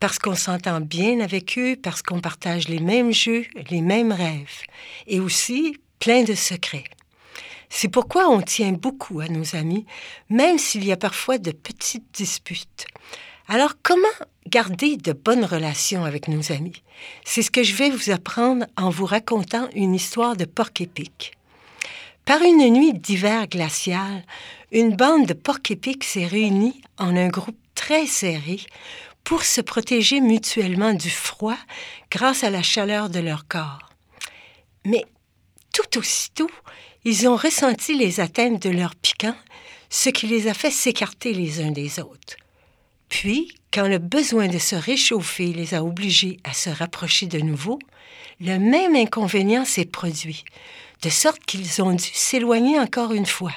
parce 0.00 0.18
qu'on 0.18 0.34
s'entend 0.34 0.80
bien 0.80 1.20
avec 1.20 1.58
eux, 1.58 1.76
parce 1.82 2.02
qu'on 2.02 2.20
partage 2.20 2.68
les 2.68 2.80
mêmes 2.80 3.12
jeux, 3.12 3.44
les 3.70 3.80
mêmes 3.80 4.12
rêves, 4.12 4.62
et 5.06 5.20
aussi 5.20 5.76
plein 5.98 6.22
de 6.22 6.34
secrets. 6.34 6.84
C'est 7.68 7.88
pourquoi 7.88 8.28
on 8.28 8.42
tient 8.42 8.72
beaucoup 8.72 9.20
à 9.20 9.28
nos 9.28 9.56
amis, 9.56 9.86
même 10.30 10.58
s'il 10.58 10.84
y 10.84 10.92
a 10.92 10.96
parfois 10.96 11.38
de 11.38 11.50
petites 11.50 12.14
disputes. 12.14 12.86
Alors 13.48 13.74
comment 13.82 14.06
garder 14.48 14.96
de 14.96 15.12
bonnes 15.12 15.44
relations 15.44 16.04
avec 16.04 16.28
nos 16.28 16.52
amis? 16.52 16.82
C'est 17.24 17.42
ce 17.42 17.50
que 17.50 17.62
je 17.62 17.74
vais 17.74 17.90
vous 17.90 18.10
apprendre 18.10 18.66
en 18.76 18.90
vous 18.90 19.06
racontant 19.06 19.68
une 19.74 19.94
histoire 19.94 20.36
de 20.36 20.44
porc-épic. 20.44 21.32
Par 22.24 22.42
une 22.42 22.68
nuit 22.70 22.92
d'hiver 22.92 23.46
glacial, 23.46 24.24
une 24.72 24.96
bande 24.96 25.26
de 25.26 25.32
porc-épics 25.32 26.02
s'est 26.02 26.26
réunie 26.26 26.80
en 26.98 27.16
un 27.16 27.28
groupe 27.28 27.58
très 27.76 28.06
serré 28.06 28.58
pour 29.26 29.42
se 29.42 29.60
protéger 29.60 30.20
mutuellement 30.20 30.94
du 30.94 31.10
froid 31.10 31.58
grâce 32.12 32.44
à 32.44 32.50
la 32.50 32.62
chaleur 32.62 33.10
de 33.10 33.18
leur 33.18 33.48
corps. 33.48 33.90
Mais 34.84 35.04
tout 35.74 35.98
aussitôt, 35.98 36.50
ils 37.04 37.28
ont 37.28 37.34
ressenti 37.34 37.98
les 37.98 38.20
atteintes 38.20 38.62
de 38.62 38.70
leur 38.70 38.94
piquant, 38.94 39.34
ce 39.90 40.10
qui 40.10 40.28
les 40.28 40.46
a 40.46 40.54
fait 40.54 40.70
s'écarter 40.70 41.34
les 41.34 41.60
uns 41.60 41.72
des 41.72 41.98
autres. 41.98 42.36
Puis, 43.08 43.52
quand 43.72 43.88
le 43.88 43.98
besoin 43.98 44.46
de 44.46 44.58
se 44.58 44.76
réchauffer 44.76 45.52
les 45.52 45.74
a 45.74 45.82
obligés 45.82 46.38
à 46.44 46.52
se 46.52 46.70
rapprocher 46.70 47.26
de 47.26 47.40
nouveau, 47.40 47.80
le 48.40 48.58
même 48.58 48.94
inconvénient 48.94 49.64
s'est 49.64 49.86
produit, 49.86 50.44
de 51.02 51.10
sorte 51.10 51.44
qu'ils 51.44 51.82
ont 51.82 51.94
dû 51.94 52.10
s'éloigner 52.12 52.78
encore 52.78 53.12
une 53.12 53.26
fois. 53.26 53.54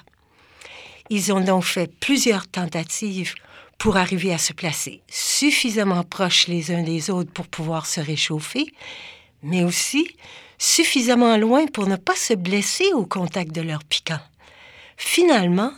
Ils 1.09 1.33
ont 1.33 1.41
donc 1.41 1.63
fait 1.63 1.91
plusieurs 1.99 2.47
tentatives 2.47 3.33
pour 3.77 3.97
arriver 3.97 4.33
à 4.33 4.37
se 4.37 4.53
placer 4.53 5.01
suffisamment 5.09 6.03
proches 6.03 6.47
les 6.47 6.71
uns 6.71 6.83
des 6.83 7.09
autres 7.09 7.31
pour 7.31 7.47
pouvoir 7.47 7.85
se 7.85 8.01
réchauffer, 8.01 8.73
mais 9.41 9.63
aussi 9.63 10.15
suffisamment 10.57 11.37
loin 11.37 11.65
pour 11.65 11.87
ne 11.87 11.95
pas 11.95 12.15
se 12.15 12.33
blesser 12.33 12.91
au 12.93 13.05
contact 13.05 13.53
de 13.53 13.61
leur 13.61 13.83
piquant. 13.83 14.19
Finalement, 14.97 15.71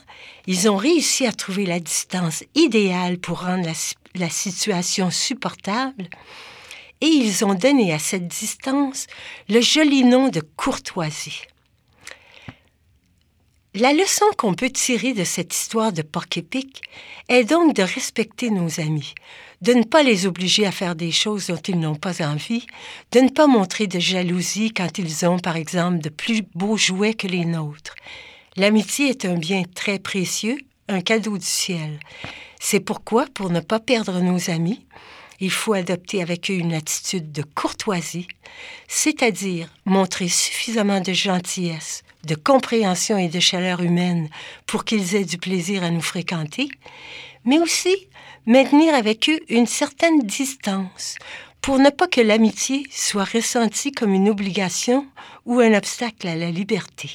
ils 0.47 0.69
ont 0.69 0.77
réussi 0.77 1.27
à 1.27 1.31
trouver 1.31 1.67
la 1.67 1.79
distance 1.79 2.43
idéale 2.55 3.19
pour 3.19 3.41
rendre 3.41 3.65
la, 3.65 3.73
la 4.15 4.29
situation 4.29 5.11
supportable 5.11 6.09
et 7.01 7.07
ils 7.07 7.45
ont 7.45 7.53
donné 7.53 7.93
à 7.93 7.99
cette 7.99 8.27
distance 8.27 9.07
le 9.47 9.61
joli 9.61 10.03
nom 10.03 10.29
de 10.29 10.41
courtoisie. 10.57 11.41
La 13.73 13.93
leçon 13.93 14.25
qu'on 14.37 14.53
peut 14.53 14.69
tirer 14.69 15.13
de 15.13 15.23
cette 15.23 15.55
histoire 15.55 15.93
de 15.93 16.01
porc-épic 16.01 16.81
est 17.29 17.45
donc 17.45 17.73
de 17.73 17.83
respecter 17.83 18.49
nos 18.49 18.81
amis, 18.81 19.13
de 19.61 19.71
ne 19.71 19.83
pas 19.83 20.03
les 20.03 20.27
obliger 20.27 20.65
à 20.65 20.73
faire 20.73 20.93
des 20.93 21.11
choses 21.11 21.47
dont 21.47 21.55
ils 21.55 21.79
n'ont 21.79 21.95
pas 21.95 22.21
envie, 22.21 22.67
de 23.13 23.21
ne 23.21 23.29
pas 23.29 23.47
montrer 23.47 23.87
de 23.87 23.97
jalousie 23.97 24.73
quand 24.73 24.97
ils 24.97 25.25
ont, 25.25 25.39
par 25.39 25.55
exemple, 25.55 25.99
de 25.99 26.09
plus 26.09 26.41
beaux 26.53 26.75
jouets 26.75 27.13
que 27.13 27.27
les 27.27 27.45
nôtres. 27.45 27.95
L'amitié 28.57 29.07
est 29.07 29.23
un 29.23 29.35
bien 29.35 29.63
très 29.73 29.99
précieux, 29.99 30.57
un 30.89 30.99
cadeau 30.99 31.37
du 31.37 31.45
ciel. 31.45 31.97
C'est 32.59 32.81
pourquoi, 32.81 33.25
pour 33.33 33.51
ne 33.51 33.61
pas 33.61 33.79
perdre 33.79 34.19
nos 34.19 34.49
amis, 34.49 34.85
il 35.40 35.50
faut 35.50 35.74
adopter 35.74 36.22
avec 36.22 36.50
eux 36.50 36.54
une 36.54 36.74
attitude 36.74 37.32
de 37.32 37.42
courtoisie, 37.42 38.28
c'est-à-dire 38.88 39.68
montrer 39.84 40.28
suffisamment 40.28 41.00
de 41.00 41.12
gentillesse, 41.12 42.02
de 42.24 42.34
compréhension 42.34 43.18
et 43.18 43.28
de 43.28 43.40
chaleur 43.40 43.82
humaine 43.82 44.28
pour 44.66 44.84
qu'ils 44.84 45.14
aient 45.14 45.24
du 45.24 45.38
plaisir 45.38 45.84
à 45.84 45.90
nous 45.90 46.00
fréquenter, 46.00 46.68
mais 47.44 47.58
aussi 47.58 47.94
maintenir 48.46 48.94
avec 48.94 49.28
eux 49.28 49.40
une 49.48 49.66
certaine 49.66 50.20
distance 50.20 51.16
pour 51.60 51.78
ne 51.78 51.90
pas 51.90 52.06
que 52.06 52.20
l'amitié 52.20 52.86
soit 52.90 53.24
ressentie 53.24 53.92
comme 53.92 54.14
une 54.14 54.28
obligation 54.28 55.06
ou 55.44 55.60
un 55.60 55.74
obstacle 55.74 56.28
à 56.28 56.36
la 56.36 56.50
liberté. 56.50 57.10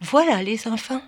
Voilà 0.00 0.42
les 0.42 0.68
enfants, 0.68 1.02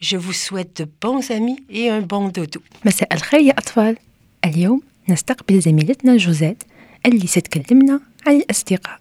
je 0.00 0.16
vous 0.16 0.32
souhaite 0.32 0.78
de 0.80 0.88
bons 1.00 1.30
amis 1.30 1.62
et 1.68 1.90
un 1.90 2.00
bon 2.00 2.28
dodo. 2.28 2.60
مساء 2.84 3.14
الخير 3.14 3.40
يا 3.40 3.52
أطفال 3.58 3.96
اليوم 4.45 4.81
نستقبل 5.09 5.59
زميلتنا 5.59 6.17
جوزيت 6.17 6.63
اللي 7.05 7.27
ستكلمنا 7.27 7.99
عن 8.27 8.35
الأصدقاء. 8.35 8.99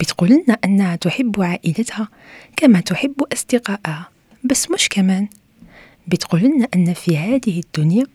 بتقول 0.00 0.28
لنا 0.30 0.58
أنها 0.64 0.96
تحب 0.96 1.42
عائلتها 1.42 2.08
كما 2.56 2.80
تحب 2.80 3.22
أصدقائها 3.32 4.08
بس 4.44 4.70
مش 4.70 4.88
كمان. 4.88 5.28
بتقول 6.08 6.40
لنا 6.40 6.68
أن 6.74 6.94
في 6.94 7.18
هذه 7.18 7.60
الدنيا 7.60 8.06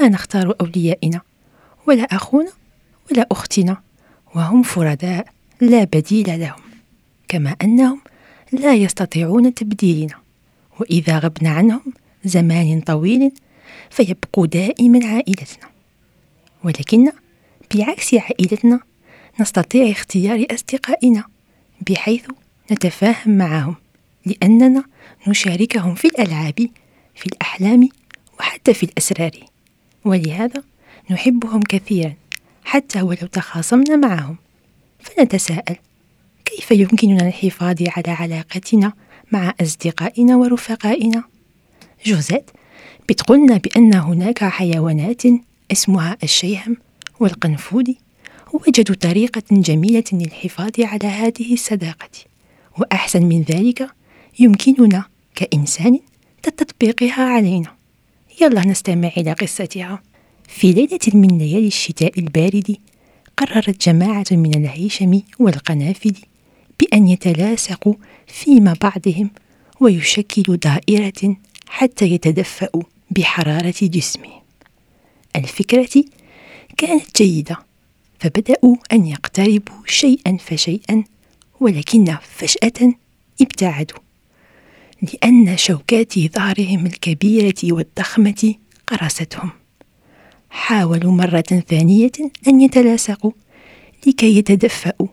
لا 0.00 0.08
نختار 0.08 0.54
أوليائنا 0.60 1.20
ولا 1.86 2.02
أخونا 2.02 2.50
ولا 3.10 3.26
أختنا 3.32 3.80
وهم 4.34 4.62
فرداء 4.62 5.26
لا 5.60 5.84
بديل 5.84 6.40
لهم 6.40 6.60
كما 7.28 7.56
أنهم 7.62 8.00
لا 8.52 8.74
يستطيعون 8.74 9.54
تبديلنا. 9.54 10.14
وإذا 10.80 11.18
غبنا 11.18 11.50
عنهم 11.50 11.82
زمان 12.24 12.80
طويل 12.80 13.32
فيبقوا 13.90 14.46
دائما 14.46 15.06
عائلتنا. 15.06 15.70
ولكن 16.64 17.12
بعكس 17.74 18.14
عائلتنا 18.14 18.80
نستطيع 19.40 19.90
اختيار 19.90 20.46
أصدقائنا 20.50 21.24
بحيث 21.88 22.26
نتفاهم 22.72 23.38
معهم 23.38 23.74
لأننا 24.26 24.84
نشاركهم 25.28 25.94
في 25.94 26.04
الألعاب 26.08 26.68
في 27.14 27.26
الأحلام 27.26 27.88
وحتى 28.40 28.74
في 28.74 28.82
الأسرار. 28.82 29.30
ولهذا 30.04 30.62
نحبهم 31.10 31.62
كثيرا 31.62 32.14
حتى 32.64 33.02
ولو 33.02 33.26
تخاصمنا 33.32 33.96
معهم. 33.96 34.36
فنتساءل 35.00 35.76
كيف 36.44 36.70
يمكننا 36.70 37.28
الحفاظ 37.28 37.76
على 37.96 38.10
علاقتنا 38.10 38.92
مع 39.32 39.54
أصدقائنا 39.60 40.36
ورفقائنا؟ 40.36 41.24
جوزيت 42.06 42.50
بتقولنا 43.10 43.56
بأن 43.56 43.94
هناك 43.94 44.44
حيوانات 44.44 45.22
اسمها 45.72 46.16
الشيهم 46.22 46.76
والقنفذ 47.20 47.92
وجدوا 48.52 48.96
طريقة 48.96 49.42
جميلة 49.52 50.04
للحفاظ 50.12 50.70
على 50.80 51.06
هذه 51.06 51.52
الصداقة 51.52 52.10
وأحسن 52.78 53.22
من 53.22 53.42
ذلك 53.42 53.90
يمكننا 54.38 55.04
كإنسان 55.34 55.98
تطبيقها 56.42 57.22
علينا. 57.22 57.72
يلا 58.40 58.66
نستمع 58.66 59.10
إلى 59.16 59.32
قصتها. 59.32 60.02
في 60.48 60.72
ليلة 60.72 61.00
من 61.14 61.38
ليالي 61.38 61.66
الشتاء 61.66 62.18
البارد 62.18 62.76
قررت 63.36 63.86
جماعة 63.86 64.26
من 64.30 64.54
الهيشم 64.54 65.22
والقنافذ 65.38 66.16
بأن 66.80 67.08
يتلاصقوا 67.08 67.94
فيما 68.26 68.76
بعضهم 68.82 69.30
ويشكلوا 69.80 70.56
دائرة 70.56 71.36
حتى 71.68 72.04
يتدفأوا. 72.04 72.82
بحرارة 73.10 73.74
جسمهم 73.82 74.40
الفكرة 75.36 76.04
كانت 76.76 77.22
جيدة 77.22 77.58
فبدأوا 78.18 78.76
أن 78.92 79.06
يقتربوا 79.06 79.82
شيئا 79.86 80.36
فشيئا 80.36 81.04
ولكن 81.60 82.16
فجأة 82.22 82.94
ابتعدوا 83.40 83.98
لأن 85.02 85.56
شوكات 85.56 86.18
ظهرهم 86.18 86.86
الكبيرة 86.86 87.54
والضخمة 87.64 88.54
قرصتهم. 88.86 89.50
حاولوا 90.50 91.12
مرة 91.12 91.62
ثانية 91.68 92.12
أن 92.48 92.60
يتلاصقوا 92.60 93.32
لكي 94.06 94.38
يتدفأوا 94.38 95.06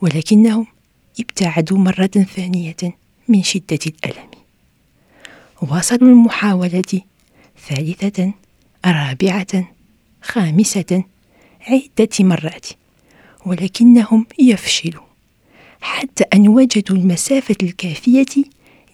ولكنهم 0.00 0.66
ابتعدوا 1.20 1.78
مرة 1.78 2.26
ثانية 2.36 2.76
من 3.28 3.42
شدة 3.42 3.78
الألم. 3.86 4.30
واصلوا 5.62 6.08
المحاولة 6.08 7.02
ثالثة 7.68 8.32
رابعة 8.86 9.68
خامسة 10.22 11.04
عدة 11.60 12.08
مرات 12.20 12.66
ولكنهم 13.46 14.26
يفشلوا 14.38 15.02
حتى 15.80 16.24
أن 16.34 16.48
وجدوا 16.48 16.96
المسافة 16.96 17.56
الكافية 17.62 18.44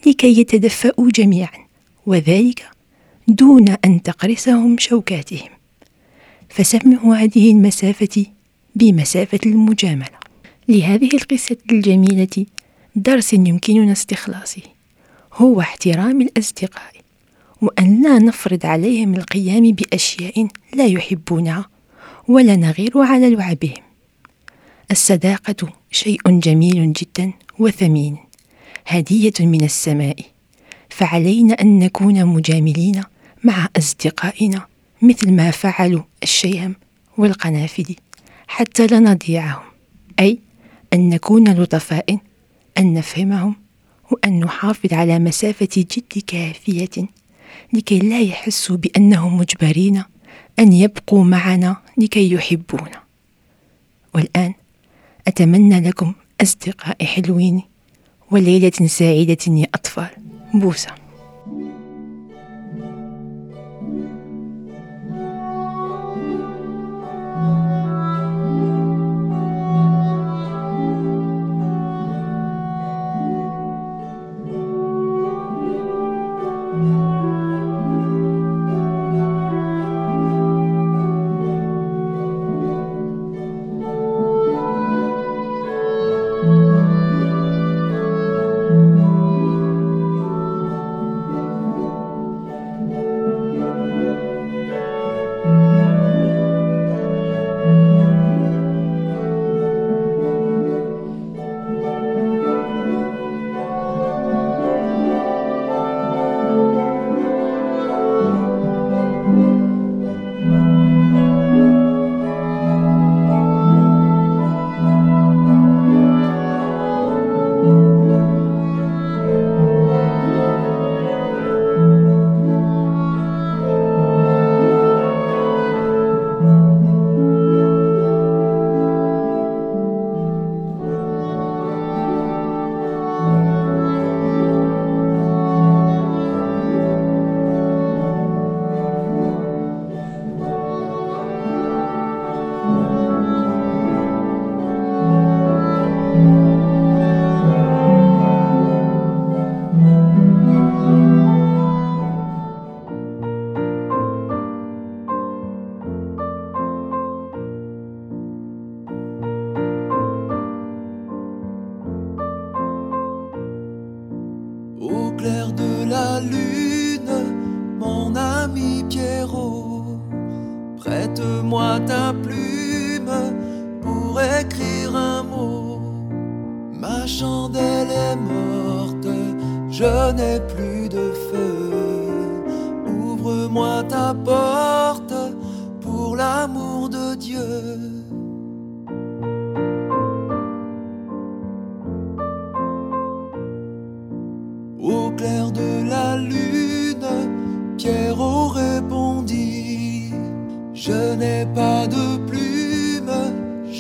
لكي 0.07 0.41
يتدفأوا 0.41 1.11
جميعا 1.11 1.67
وذلك 2.07 2.65
دون 3.29 3.69
أن 3.69 4.03
تقرصهم 4.03 4.79
شوكاتهم. 4.79 5.49
فسموا 6.49 7.17
هذه 7.17 7.51
المسافة 7.51 8.27
بمسافة 8.75 9.39
المجاملة. 9.47 10.21
لهذه 10.69 11.11
القصة 11.15 11.57
الجميلة 11.71 12.47
درس 12.97 13.33
يمكننا 13.33 13.93
استخلاصه 13.93 14.63
هو 15.35 15.61
احترام 15.61 16.21
الأصدقاء. 16.21 16.93
وأن 17.63 18.03
لا 18.03 18.19
نفرض 18.19 18.67
عليهم 18.67 19.15
القيام 19.15 19.73
بأشياء 19.73 20.49
لا 20.75 20.87
يحبونها 20.87 21.69
ولا 22.29 22.57
نغير 22.57 22.99
على 22.99 23.31
لعبهم. 23.31 23.83
الصداقة 24.91 25.73
شيء 25.91 26.21
جميل 26.27 26.93
جدا 26.93 27.33
وثمين 27.59 28.17
هدية 28.87 29.33
من 29.41 29.65
السماء. 29.65 30.17
فعلينا 30.89 31.55
أن 31.55 31.79
نكون 31.79 32.27
مجاملين 32.27 33.03
مع 33.45 33.69
أصدقائنا 33.77 34.67
مثل 35.03 35.33
ما 35.33 35.51
فعلوا 35.51 36.03
الشيهم 36.23 36.75
والقنافذ 37.19 37.93
حتى 38.49 38.87
لا 38.87 38.99
نضيعهم 38.99 39.63
أي 40.21 40.39
أن 40.93 41.09
نكون 41.09 41.49
لطفاء 41.49 42.19
أن 42.79 42.95
نفهمهم 42.95 43.57
وأن 44.11 44.41
نحافظ 44.41 44.93
على 44.95 45.19
مسافة 45.19 45.69
جد 45.77 46.23
كافية 46.27 47.09
لكي 47.73 47.99
لا 47.99 48.21
يحسوا 48.21 48.77
بأنهم 48.77 49.37
مجبرين 49.37 50.03
أن 50.59 50.73
يبقوا 50.73 51.25
معنا 51.25 51.77
لكي 51.97 52.33
يحبونا. 52.33 53.03
والآن 54.15 54.55
أتمنى 55.27 55.81
لكم 55.81 56.13
أصدقاء 56.43 57.05
حلوين 57.05 57.63
وليلة 58.31 58.87
سعيدة 58.87 59.39
يا 59.49 59.67
أطفال. 59.75 60.11
بوسة. 60.55 60.91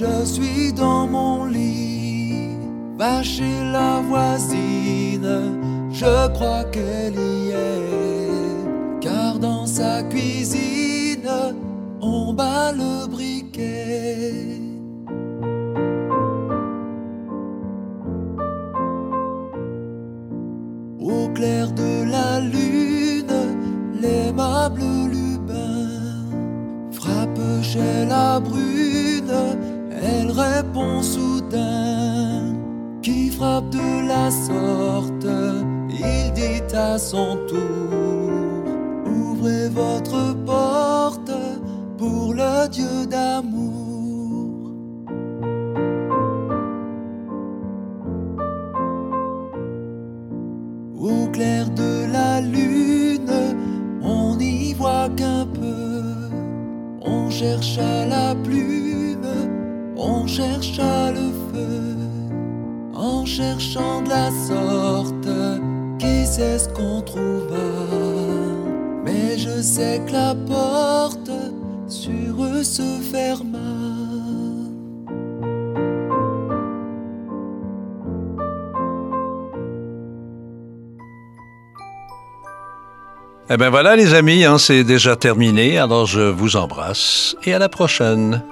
Je 0.00 0.24
suis 0.24 0.72
dans 0.72 1.06
mon 1.06 1.44
lit. 1.44 2.56
Va 2.98 3.22
chez 3.22 3.56
la 3.72 4.00
voisine, 4.00 5.32
je 5.90 6.28
crois 6.34 6.64
qu'elle 6.72 7.18
y 7.18 7.50
est. 7.50 9.00
Car 9.00 9.38
dans 9.38 9.66
sa 9.66 10.02
cuisine, 10.04 11.30
on 12.00 12.32
bat 12.32 12.72
le 12.72 13.06
briquet. 13.08 14.60
Au 21.00 21.28
clair 21.34 21.72
de 21.72 21.92
la 22.14 22.40
lune, 22.40 23.38
l'aimable 24.00 24.82
Lubin 25.12 25.90
frappe 26.92 27.62
chez 27.62 28.04
la 28.08 28.40
brune, 28.40 29.59
répond 30.40 31.02
soudain. 31.02 32.54
Qui 33.02 33.30
frappe 33.30 33.70
de 33.70 34.06
la 34.06 34.30
sorte, 34.30 35.26
il 35.88 36.32
dit 36.32 36.76
à 36.76 36.98
son 36.98 37.38
tour 37.48 38.64
Ouvrez 39.06 39.68
votre 39.68 40.34
porte 40.44 41.32
pour 41.96 42.34
le 42.34 42.68
Dieu 42.68 43.06
d'amour. 43.08 43.80
Au 51.00 51.26
clair 51.32 51.70
de 51.70 52.12
la 52.12 52.40
lune, 52.42 53.32
on 54.02 54.36
n'y 54.36 54.74
voit 54.74 55.08
qu'un 55.16 55.46
peu. 55.46 56.02
On 57.02 57.30
cherche 57.30 57.78
à 57.78 57.99
chercha 60.30 61.10
le 61.10 61.28
feu, 61.48 61.96
en 62.94 63.24
cherchant 63.26 64.00
de 64.02 64.10
la 64.10 64.30
sorte, 64.48 65.28
qui 65.98 66.24
sait 66.24 66.58
ce 66.58 66.68
qu'on 66.68 67.02
trouva. 67.02 67.68
Mais 69.04 69.36
je 69.36 69.60
sais 69.60 70.00
que 70.06 70.12
la 70.12 70.34
porte 70.34 71.32
sur 71.88 72.44
eux 72.44 72.62
se 72.62 72.88
ferma. 73.12 73.58
Eh 83.52 83.56
bien 83.56 83.70
voilà 83.70 83.96
les 83.96 84.14
amis, 84.14 84.44
hein, 84.44 84.58
c'est 84.58 84.84
déjà 84.84 85.16
terminé, 85.16 85.76
alors 85.76 86.06
je 86.06 86.20
vous 86.20 86.54
embrasse 86.54 87.34
et 87.42 87.52
à 87.52 87.58
la 87.58 87.68
prochaine. 87.68 88.44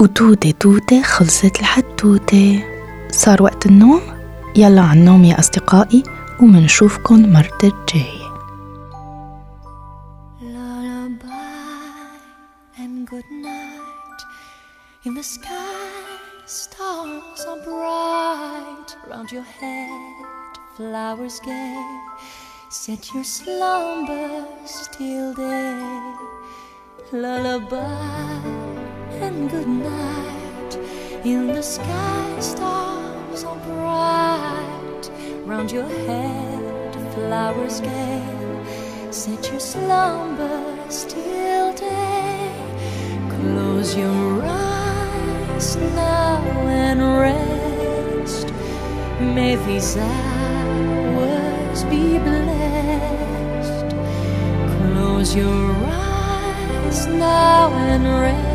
وتوتة 0.00 0.50
توتة 0.50 1.02
خلصت 1.02 1.60
الحتوتة 1.60 2.64
صار 3.10 3.42
وقت 3.42 3.66
النوم 3.66 4.00
يلا 4.56 4.82
عالنوم 4.82 5.24
يا 5.24 5.38
أصدقائي 5.38 6.02
ومنشوفكن 6.40 7.32
مرة 7.32 7.58
الجاية. 7.64 8.24
In 15.06 15.12
the 15.14 15.22
sky, 15.22 16.00
stars 16.46 17.44
are 17.50 17.60
bright. 17.66 18.88
Round 19.10 19.30
your 19.30 19.48
head, 19.60 20.52
flowers 20.76 21.38
gay. 21.40 21.76
Set 22.70 23.12
your 23.12 23.24
slumbers 23.24 24.88
till 24.96 25.34
day. 25.34 26.14
Lullaby 27.12 28.83
and 29.22 29.50
good 29.50 29.68
night. 29.68 30.78
In 31.24 31.46
the 31.48 31.62
sky, 31.62 32.40
stars 32.40 33.44
are 33.44 33.56
bright. 33.56 35.10
Round 35.44 35.70
your 35.70 35.88
head, 36.06 36.94
flowers 37.14 37.80
gay. 37.80 38.22
Set 39.10 39.50
your 39.50 39.60
slumbers 39.60 41.04
till 41.04 41.72
day. 41.74 42.52
Close 43.30 43.96
your 43.96 44.42
eyes 44.42 45.76
now 45.76 46.42
and 46.66 47.00
rest. 47.20 48.52
May 49.20 49.56
these 49.66 49.96
hours 49.96 51.84
be 51.84 52.18
blessed. 52.18 53.94
Close 54.78 55.34
your 55.36 55.74
eyes 55.86 57.06
now 57.06 57.72
and 57.72 58.04
rest. 58.04 58.53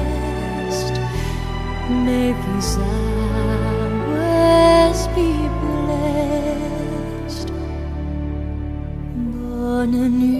May 1.89 2.33
these 2.33 2.77
hours 2.77 4.19
be 5.15 5.31
blessed. 5.61 7.49
Bonne 9.15 10.03
nuit, 10.19 10.38